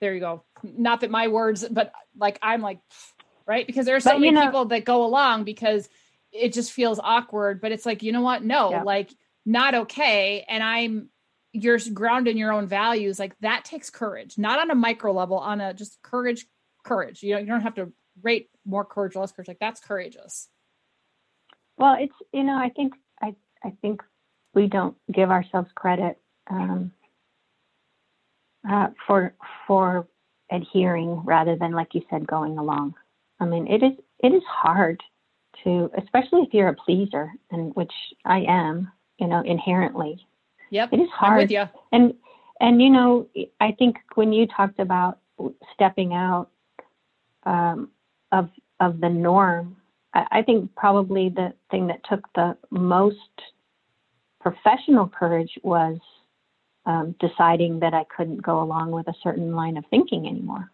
[0.01, 0.45] there you go.
[0.63, 2.81] Not that my words, but like I'm like,
[3.47, 3.67] right?
[3.67, 5.89] Because there are so but, many know, people that go along because
[6.33, 7.61] it just feels awkward.
[7.61, 8.43] But it's like, you know what?
[8.43, 8.83] No, yeah.
[8.83, 9.11] like
[9.45, 10.45] not okay.
[10.49, 11.11] And I'm
[11.53, 13.19] you're grounded in your own values.
[13.19, 16.47] Like that takes courage, not on a micro level, on a just courage,
[16.85, 17.23] courage.
[17.23, 17.93] You know, you don't have to
[18.23, 19.49] rate more courage, less courage.
[19.49, 20.49] Like that's courageous.
[21.77, 23.35] Well, it's you know, I think I
[23.65, 24.03] I think
[24.55, 26.19] we don't give ourselves credit
[26.51, 26.93] um,
[28.69, 29.35] uh, for
[29.67, 30.07] for
[30.51, 32.93] adhering rather than like you said going along
[33.39, 35.01] i mean it is it is hard
[35.63, 37.93] to especially if you're a pleaser and which
[38.25, 40.27] i am you know inherently
[40.71, 41.69] yep it is hard I'm with you.
[41.93, 42.15] and
[42.61, 43.29] and you know
[43.61, 45.21] i think when you talked about
[45.73, 46.51] stepping out
[47.45, 47.91] um,
[48.33, 49.77] of of the norm
[50.15, 53.17] I, I think probably the thing that took the most
[54.41, 55.99] professional courage was
[56.87, 60.71] um, deciding that I couldn't go along with a certain line of thinking anymore.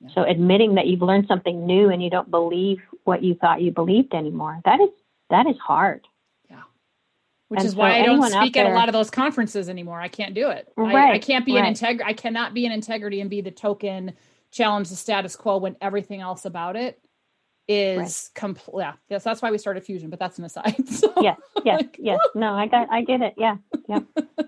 [0.00, 0.08] Yeah.
[0.14, 3.70] So admitting that you've learned something new and you don't believe what you thought you
[3.70, 4.88] believed anymore, that is
[5.30, 6.06] that is hard.
[6.48, 6.62] Yeah.
[7.48, 9.68] Which and is so why I don't speak there, at a lot of those conferences
[9.68, 10.00] anymore.
[10.00, 10.72] I can't do it.
[10.76, 11.60] Right, I, I can't be right.
[11.60, 12.04] an integrity.
[12.04, 14.12] I cannot be an integrity and be the token
[14.52, 17.00] challenge the status quo when everything else about it
[17.66, 18.30] is right.
[18.34, 18.82] complete.
[18.82, 20.76] Yeah, yes, that's why we started Fusion, but that's an aside.
[20.86, 22.18] So, yes, yes, like, yes.
[22.34, 23.34] No, I got, I get it.
[23.36, 23.56] Yeah,
[23.88, 24.00] yeah.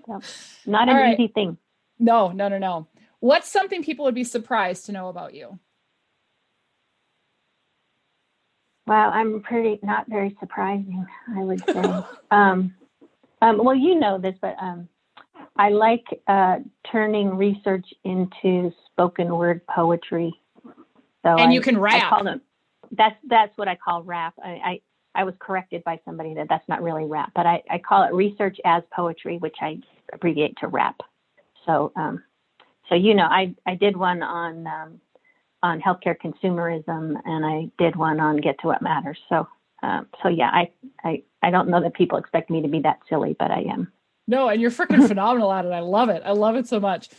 [0.05, 0.21] So,
[0.65, 1.19] not an right.
[1.19, 1.57] easy thing.
[1.99, 2.87] No, no, no, no.
[3.19, 5.59] What's something people would be surprised to know about you?
[8.87, 11.81] Well, I'm pretty not very surprising, I would say.
[12.31, 12.75] um,
[13.41, 14.87] um, well, you know this, but um,
[15.57, 16.57] I like uh,
[16.91, 20.33] turning research into spoken word poetry.
[21.23, 22.23] So and I, you can rap.
[22.23, 22.41] Them
[22.91, 24.33] that's that's what I call rap.
[24.43, 24.81] I, I,
[25.15, 28.13] I was corrected by somebody that that's not really rap, but I, I call it
[28.13, 29.79] research as poetry, which I
[30.13, 30.97] abbreviate to rap.
[31.65, 32.23] So um,
[32.89, 35.01] so you know, I I did one on um,
[35.63, 39.17] on healthcare consumerism, and I did one on get to what matters.
[39.29, 39.47] So
[39.83, 40.71] um, so yeah, I,
[41.03, 43.91] I I don't know that people expect me to be that silly, but I am.
[44.27, 45.71] No, and you're freaking phenomenal at it.
[45.71, 46.23] I love it.
[46.25, 47.09] I love it so much.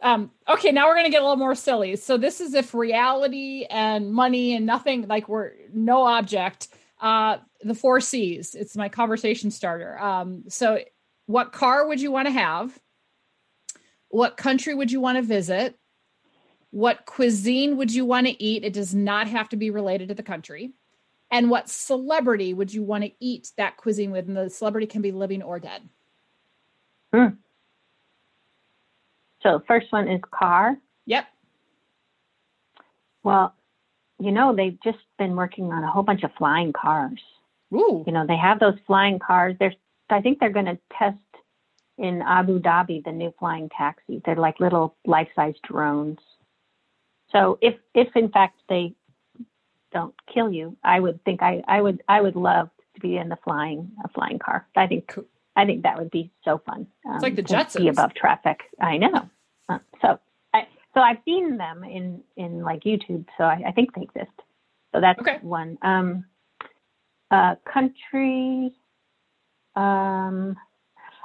[0.00, 1.96] Um, okay, now we're gonna get a little more silly.
[1.96, 6.68] So this is if reality and money and nothing like we're no object.
[7.00, 8.54] Uh, the four C's.
[8.54, 9.98] It's my conversation starter.
[9.98, 10.78] Um, so
[11.26, 12.78] what car would you want to have?
[14.08, 15.78] What country would you want to visit?
[16.70, 18.64] What cuisine would you want to eat?
[18.64, 20.74] It does not have to be related to the country.
[21.30, 24.28] And what celebrity would you want to eat that cuisine with?
[24.28, 25.88] And the celebrity can be living or dead.
[27.14, 27.34] Hmm.
[29.42, 30.76] So first one is car.
[31.06, 31.26] Yep.
[33.22, 33.54] Well,
[34.18, 37.20] you know, they've just been working on a whole bunch of flying cars.
[37.72, 38.02] Ooh.
[38.06, 39.54] You know, they have those flying cars.
[39.60, 39.74] There's,
[40.10, 41.18] I think they're going to test
[41.98, 44.20] in Abu Dhabi the new flying taxis.
[44.24, 46.18] They're like little life-size drones.
[47.30, 48.94] So if if in fact they
[49.92, 53.28] don't kill you, I would think I, I would I would love to be in
[53.28, 54.66] the flying a flying car.
[54.76, 55.14] I think
[55.56, 56.86] I think that would be so fun.
[57.06, 57.78] Um, it's like the Jetsons.
[57.78, 58.60] Be above traffic.
[58.80, 59.28] I know.
[59.68, 60.18] Uh, so
[60.52, 63.26] I so I've seen them in in like YouTube.
[63.38, 64.32] So I, I think they exist.
[64.94, 65.38] So that's okay.
[65.42, 65.78] one.
[65.82, 66.24] Um,
[67.30, 68.72] uh, country.
[69.76, 70.56] Um,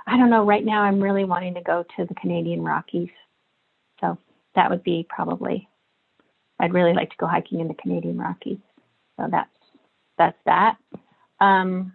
[0.08, 0.46] I don't know.
[0.46, 3.10] Right now, I'm really wanting to go to the Canadian Rockies.
[4.02, 4.18] So
[4.56, 5.68] that would be probably.
[6.60, 8.58] I'd really like to go hiking in the Canadian Rockies.
[9.18, 9.50] So that's
[10.18, 10.78] that's that.
[11.40, 11.94] Um,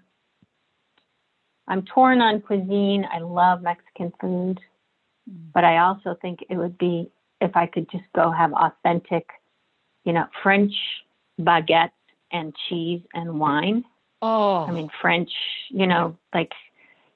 [1.67, 3.07] I'm torn on cuisine.
[3.12, 4.61] I love Mexican food,
[5.31, 5.53] mm.
[5.53, 7.11] but I also think it would be
[7.41, 9.29] if I could just go have authentic,
[10.05, 10.73] you know, French
[11.41, 11.91] baguettes
[12.33, 13.85] and cheese and wine.
[14.23, 15.31] Oh, I mean French,
[15.71, 16.53] you know, like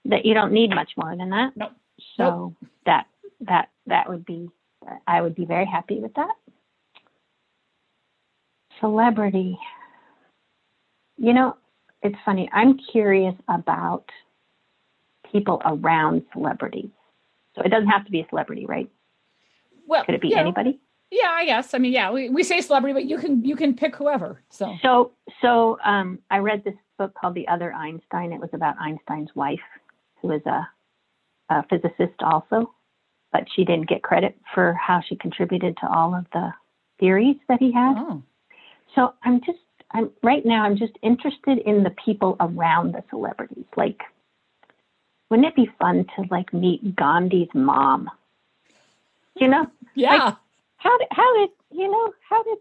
[0.06, 0.24] that.
[0.24, 1.52] You don't need much more than that.
[1.56, 1.72] Nope.
[2.16, 2.70] So nope.
[2.86, 3.06] that
[3.40, 4.50] that that would be.
[5.06, 6.34] I would be very happy with that.
[8.80, 9.58] Celebrity.
[11.18, 11.56] You know,
[12.00, 12.48] it's funny.
[12.52, 14.04] I'm curious about
[15.30, 16.90] people around celebrities.
[17.54, 18.88] So it doesn't have to be a celebrity, right?
[19.86, 20.78] Well, Could it be know, anybody?
[21.10, 21.74] yeah, I guess.
[21.74, 24.42] I mean, yeah, we, we say celebrity, but you can you can pick whoever.
[24.50, 28.32] So So, so um, I read this book called The Other Einstein.
[28.32, 29.60] It was about Einstein's wife,
[30.20, 30.68] who is a,
[31.48, 32.72] a physicist also,
[33.32, 36.52] but she didn't get credit for how she contributed to all of the
[37.00, 37.94] theories that he had.
[37.96, 38.22] oh,
[38.94, 39.58] So I'm just,
[39.92, 43.64] I'm right now, I'm just interested in the people around the celebrities.
[43.76, 44.00] Like,
[45.30, 48.10] wouldn't it be fun to like meet Gandhi's mom?
[49.36, 50.34] You know, yeah.
[50.78, 52.58] how did how did you know how did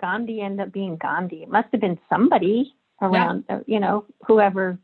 [0.00, 1.42] Gandhi end up being Gandhi?
[1.42, 4.78] It must have been somebody around, uh, you know, whoever,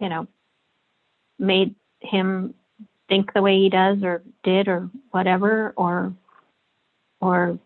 [0.00, 0.26] you know,
[1.38, 2.54] made him
[3.08, 6.12] think the way he does, or did, or whatever, or,
[7.20, 7.58] or,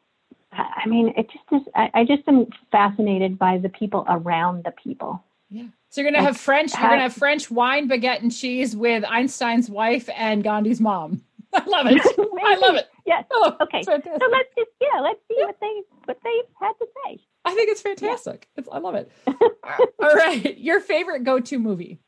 [0.52, 1.68] I I mean, it just is.
[1.74, 5.22] I, I just am fascinated by the people around the people.
[5.50, 5.66] Yeah.
[5.92, 6.72] So you're gonna have French.
[6.72, 11.20] You're gonna have French wine, baguette, and cheese with Einstein's wife and Gandhi's mom.
[11.52, 12.00] I love it.
[12.42, 12.88] I love it.
[13.04, 13.26] Yes.
[13.30, 13.82] Oh, Okay.
[13.82, 17.18] So let's just yeah, let's see what they what they had to say.
[17.44, 18.48] I think it's fantastic.
[18.56, 19.12] It's, I love it.
[19.26, 20.56] All right.
[20.56, 21.98] Your favorite go-to movie?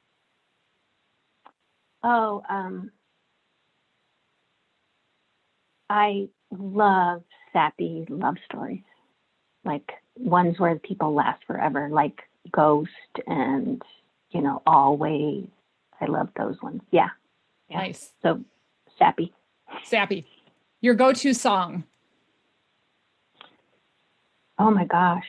[2.03, 2.91] Oh, um,
[5.91, 7.23] I love
[7.53, 8.85] sappy love stories,
[9.63, 12.23] like ones where people last forever, like
[12.53, 12.91] Ghost
[13.27, 13.83] and
[14.31, 15.47] you know Always.
[16.01, 16.83] I love those ones.
[16.91, 17.09] Yeah.
[17.71, 17.79] Yeah.
[17.79, 18.13] Nice.
[18.23, 18.41] So
[18.99, 19.33] sappy.
[19.85, 20.27] Sappy.
[20.81, 21.85] Your go-to song?
[24.59, 25.27] Oh my gosh.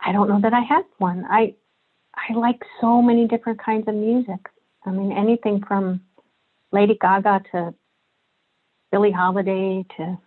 [0.00, 1.24] I don't know that I have one.
[1.28, 1.54] I
[2.14, 4.40] I like so many different kinds of music.
[4.84, 6.02] I mean anything from
[6.72, 7.74] Lady Gaga to
[8.92, 10.18] Billie Holiday to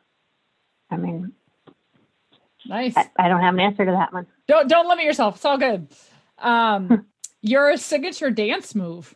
[0.90, 1.34] I mean
[2.68, 2.96] Nice.
[2.96, 4.28] I, I don't have an answer to that one.
[4.48, 5.36] Don't don't limit yourself.
[5.38, 5.88] It's all good.
[6.40, 7.06] Um,
[7.42, 9.16] your signature dance move?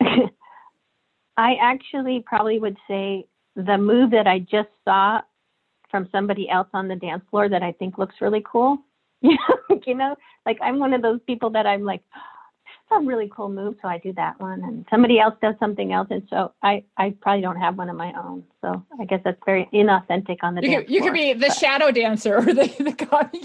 [0.00, 3.26] I actually probably would say
[3.56, 5.20] the move that I just saw
[5.90, 8.78] from somebody else on the dance floor that I think looks really cool.
[9.22, 10.16] you know,
[10.46, 12.02] like I'm one of those people that I'm like,
[13.00, 16.08] a really cool move, so I do that one, and somebody else does something else,
[16.10, 18.44] and so I I probably don't have one of my own.
[18.60, 21.50] So I guess that's very inauthentic on the You dance could, you could be the
[21.50, 22.94] shadow dancer or the, the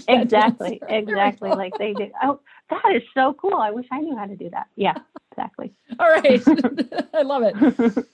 [0.08, 0.94] exactly dancer.
[0.94, 2.10] Exactly like they do.
[2.22, 2.40] Oh,
[2.70, 3.54] that is so cool!
[3.54, 4.68] I wish I knew how to do that.
[4.76, 4.94] Yeah,
[5.32, 5.72] exactly.
[5.98, 6.42] All right.
[7.14, 8.06] I love it.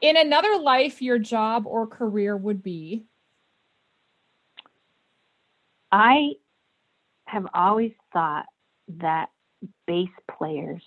[0.00, 3.04] In another life, your job or career would be
[5.92, 6.32] I
[7.26, 8.46] have always thought
[8.98, 9.28] that
[9.86, 10.08] bass
[10.38, 10.82] players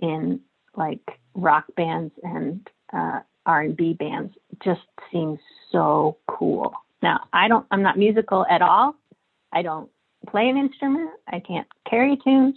[0.00, 0.40] in
[0.76, 1.00] like
[1.34, 4.80] rock bands and uh, R&B bands just
[5.12, 5.38] seem
[5.72, 6.72] so cool.
[7.02, 8.94] Now, I don't I'm not musical at all.
[9.52, 9.90] I don't
[10.28, 11.10] play an instrument.
[11.28, 12.56] I can't carry tunes,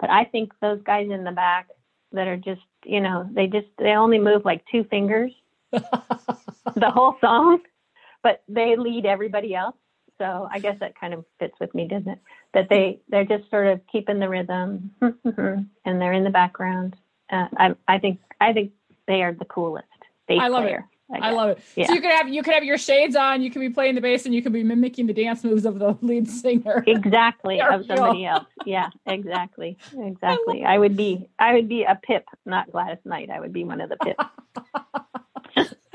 [0.00, 1.68] but I think those guys in the back
[2.12, 5.32] that are just, you know, they just they only move like two fingers
[5.72, 7.60] the whole song,
[8.22, 9.76] but they lead everybody else.
[10.18, 12.18] So I guess that kind of fits with me, doesn't it?
[12.54, 16.96] That they they're just sort of keeping the rhythm, and they're in the background.
[17.30, 18.72] Uh, I I think I think
[19.08, 19.86] they are the coolest
[20.28, 20.68] bass I love it.
[20.68, 20.88] player.
[21.20, 21.58] I love it.
[21.76, 21.88] Yeah.
[21.88, 24.00] So you could have you could have your shades on, you could be playing the
[24.00, 26.82] bass, and you could be mimicking the dance moves of the lead singer.
[26.86, 28.46] exactly of somebody else.
[28.64, 30.64] Yeah, exactly, exactly.
[30.64, 33.28] I would be I would be a Pip, not Gladys Knight.
[33.30, 34.24] I would be one of the Pips.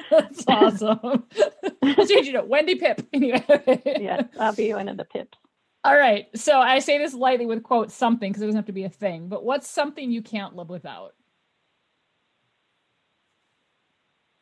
[0.12, 0.99] That's awesome.
[1.84, 3.01] I'll change it to Wendy Pip.
[3.14, 3.43] Anyway.
[3.86, 5.38] yes, I'll be one of the Pips.
[5.84, 6.28] All right.
[6.36, 8.89] So I say this lightly with quote something because it doesn't have to be a
[8.89, 11.14] thing, but what's something you can't live without?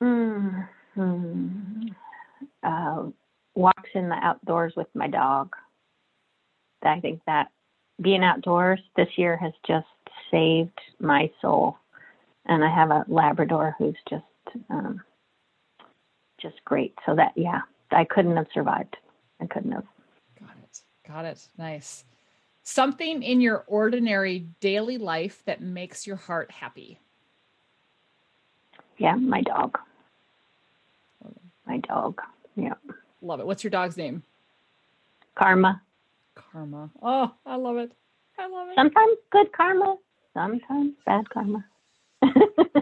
[0.02, 0.62] Hmm.
[2.64, 3.04] Uh,
[3.54, 5.56] walks in the outdoors with my dog.
[6.84, 7.48] I think that
[8.02, 9.88] being outdoors this year has just
[10.32, 11.78] saved my soul.
[12.46, 14.24] And I have a Labrador who's just
[14.70, 15.02] um,
[16.46, 16.94] just great.
[17.06, 18.98] So that yeah, I couldn't have survived.
[19.42, 19.86] I couldn't have.
[20.40, 20.80] Got it.
[21.08, 21.48] Got it.
[21.58, 22.06] Nice.
[22.64, 27.00] Something in your ordinary daily life that makes your heart happy.
[28.98, 29.78] Yeah, my dog.
[31.68, 32.22] My dog.
[32.56, 32.76] Yeah.
[33.22, 33.46] Love it.
[33.46, 34.24] What's your dog's name?
[35.36, 35.82] Karma.
[36.36, 36.90] Karma.
[37.02, 37.92] Oh, I love it.
[38.38, 38.76] I love it.
[38.76, 39.98] Sometimes good karma,
[40.34, 41.66] sometimes bad karma.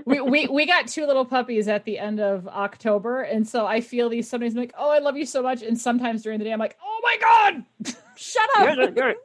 [0.05, 3.81] We, we we got two little puppies at the end of October, and so I
[3.81, 6.45] feel these sometimes I'm like, oh, I love you so much, and sometimes during the
[6.45, 8.75] day I'm like, oh my god, shut up.
[8.75, 9.15] Good, good, good.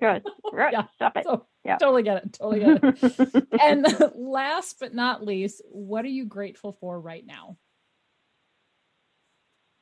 [0.00, 0.22] Good.
[0.52, 0.82] Yeah.
[0.96, 1.24] Stop it.
[1.24, 1.76] So, Yeah.
[1.78, 2.32] Totally get it.
[2.34, 3.48] Totally get it.
[3.60, 7.56] and last but not least, what are you grateful for right now?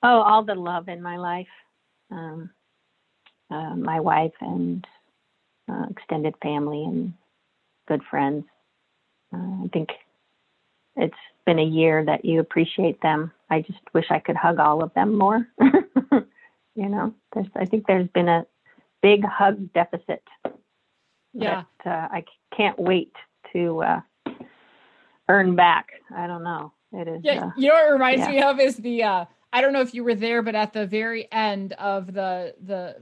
[0.03, 1.49] Oh, all the love in my life.
[2.11, 2.51] Um,
[3.51, 4.87] uh, my wife and
[5.71, 7.15] uh, extended family and
[7.89, 8.45] good friends.
[9.35, 9.91] Uh, I think
[10.97, 11.15] it's
[11.47, 13.33] been a year that you appreciate them.
[13.51, 15.47] I just wish I could hug all of them more.
[15.61, 18.47] you know, there's, I think there's been a
[19.03, 20.23] big hug deficit.
[21.33, 21.65] Yeah.
[21.85, 22.25] That, uh, I
[22.57, 23.13] can't wait
[23.53, 24.01] to uh,
[25.29, 25.89] earn back.
[26.15, 26.73] I don't know.
[26.93, 27.21] It is.
[27.25, 27.47] Yeah.
[27.47, 28.31] Uh, you know what it reminds yeah.
[28.31, 30.87] me of is the, uh, I don't know if you were there, but at the
[30.87, 32.97] very end of the, the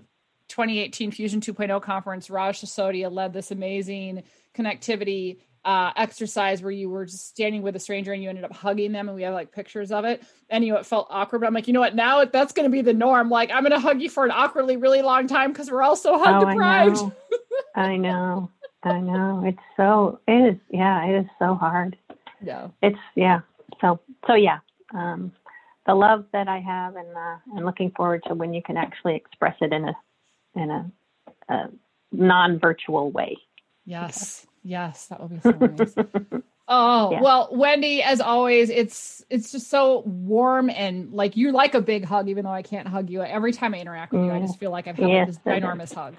[0.49, 4.23] 2018 Fusion 2.0 conference, Raj Sisodia led this amazing
[4.55, 8.53] connectivity uh, exercise where you were just standing with a stranger and you ended up
[8.53, 11.41] hugging them and we have like pictures of it and you know it felt awkward
[11.41, 13.63] but i'm like you know what now that's going to be the norm like i'm
[13.63, 16.43] going to hug you for an awkwardly really long time because we're all so hug
[16.43, 17.13] oh, deprived I know.
[17.75, 18.51] I know.
[18.83, 19.45] I know.
[19.47, 21.97] It's so, it is, yeah, it is so hard.
[22.43, 23.41] yeah It's, yeah.
[23.81, 24.59] So, so yeah.
[24.93, 25.33] Um,
[25.87, 29.15] the love that I have and, uh, and looking forward to when you can actually
[29.15, 29.97] express it in a,
[30.55, 30.93] in a,
[31.49, 31.71] a
[32.11, 33.37] non-virtual way.
[33.87, 35.95] yes yes that will be so nice
[36.69, 37.21] Oh, Yeah.
[37.21, 42.05] well, Wendy, as always, it's it's just so warm and like you like a big
[42.05, 43.21] hug, even though I can't hug you.
[43.21, 45.59] Every time I interact with you, I just feel like I've had Yes, this it
[45.59, 45.63] is.
[45.65, 46.15] ginormous hug.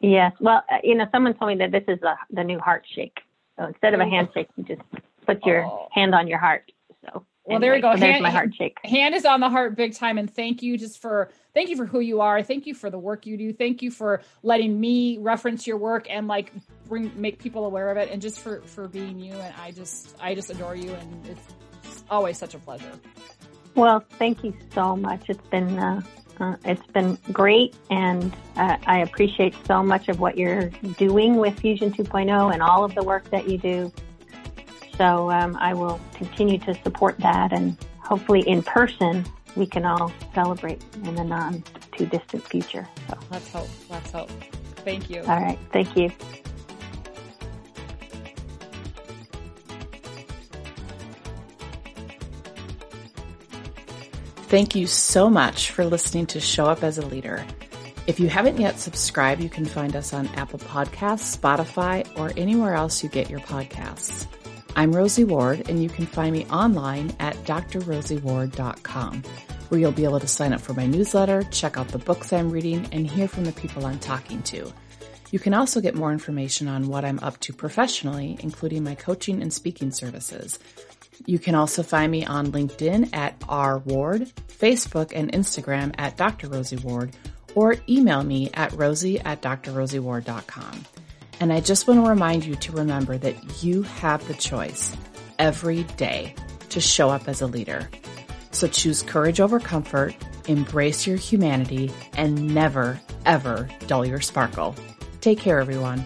[0.00, 0.32] Yes.
[0.40, 3.18] Well, uh, you know, someone told me that this is a, the new heart shake.
[3.58, 4.80] So instead of a handshake, you just
[5.26, 5.88] put your Oh.
[5.92, 6.70] hand on your heart.
[7.04, 7.94] So Well, there you go.
[7.96, 8.78] so Hand- my heart shake.
[8.84, 11.86] Hand is on the heart big time, and thank you just for thank you for
[11.86, 12.40] who you are.
[12.40, 13.52] Thank you for the work you do.
[13.52, 16.52] Thank you for letting me reference your work and like
[16.86, 19.32] bring make people aware of it, and just for for being you.
[19.32, 22.92] And I just I just adore you, and it's always such a pleasure.
[23.74, 25.28] Well, thank you so much.
[25.28, 26.00] It's been uh,
[26.38, 31.58] uh, it's been great, and uh, I appreciate so much of what you're doing with
[31.58, 33.92] Fusion 2.0 and all of the work that you do.
[34.96, 39.26] So um, I will continue to support that, and hopefully in person
[39.58, 41.62] we can all celebrate in the non
[41.96, 42.88] too distant future.
[43.08, 43.68] So, Let's hope.
[43.90, 44.30] Let's hope.
[44.84, 45.20] Thank you.
[45.22, 46.10] all right, thank you.
[54.48, 57.44] Thank you so much for listening to Show Up as a Leader.
[58.06, 62.72] If you haven't yet subscribed, you can find us on Apple Podcasts, Spotify, or anywhere
[62.72, 64.26] else you get your podcasts.
[64.76, 69.22] I'm Rosie Ward, and you can find me online at drrosieward.com,
[69.68, 72.50] where you'll be able to sign up for my newsletter, check out the books I'm
[72.50, 74.72] reading, and hear from the people I'm talking to.
[75.30, 79.42] You can also get more information on what I'm up to professionally, including my coaching
[79.42, 80.58] and speaking services.
[81.26, 86.48] You can also find me on LinkedIn at R Ward, Facebook and Instagram at Dr.
[86.48, 87.14] Rosie Ward,
[87.54, 90.84] or email me at rosie at drrosieward.com.
[91.40, 94.96] And I just want to remind you to remember that you have the choice
[95.38, 96.34] every day
[96.70, 97.88] to show up as a leader.
[98.50, 100.16] So choose courage over comfort,
[100.48, 104.74] embrace your humanity, and never, ever dull your sparkle.
[105.20, 106.04] Take care, everyone.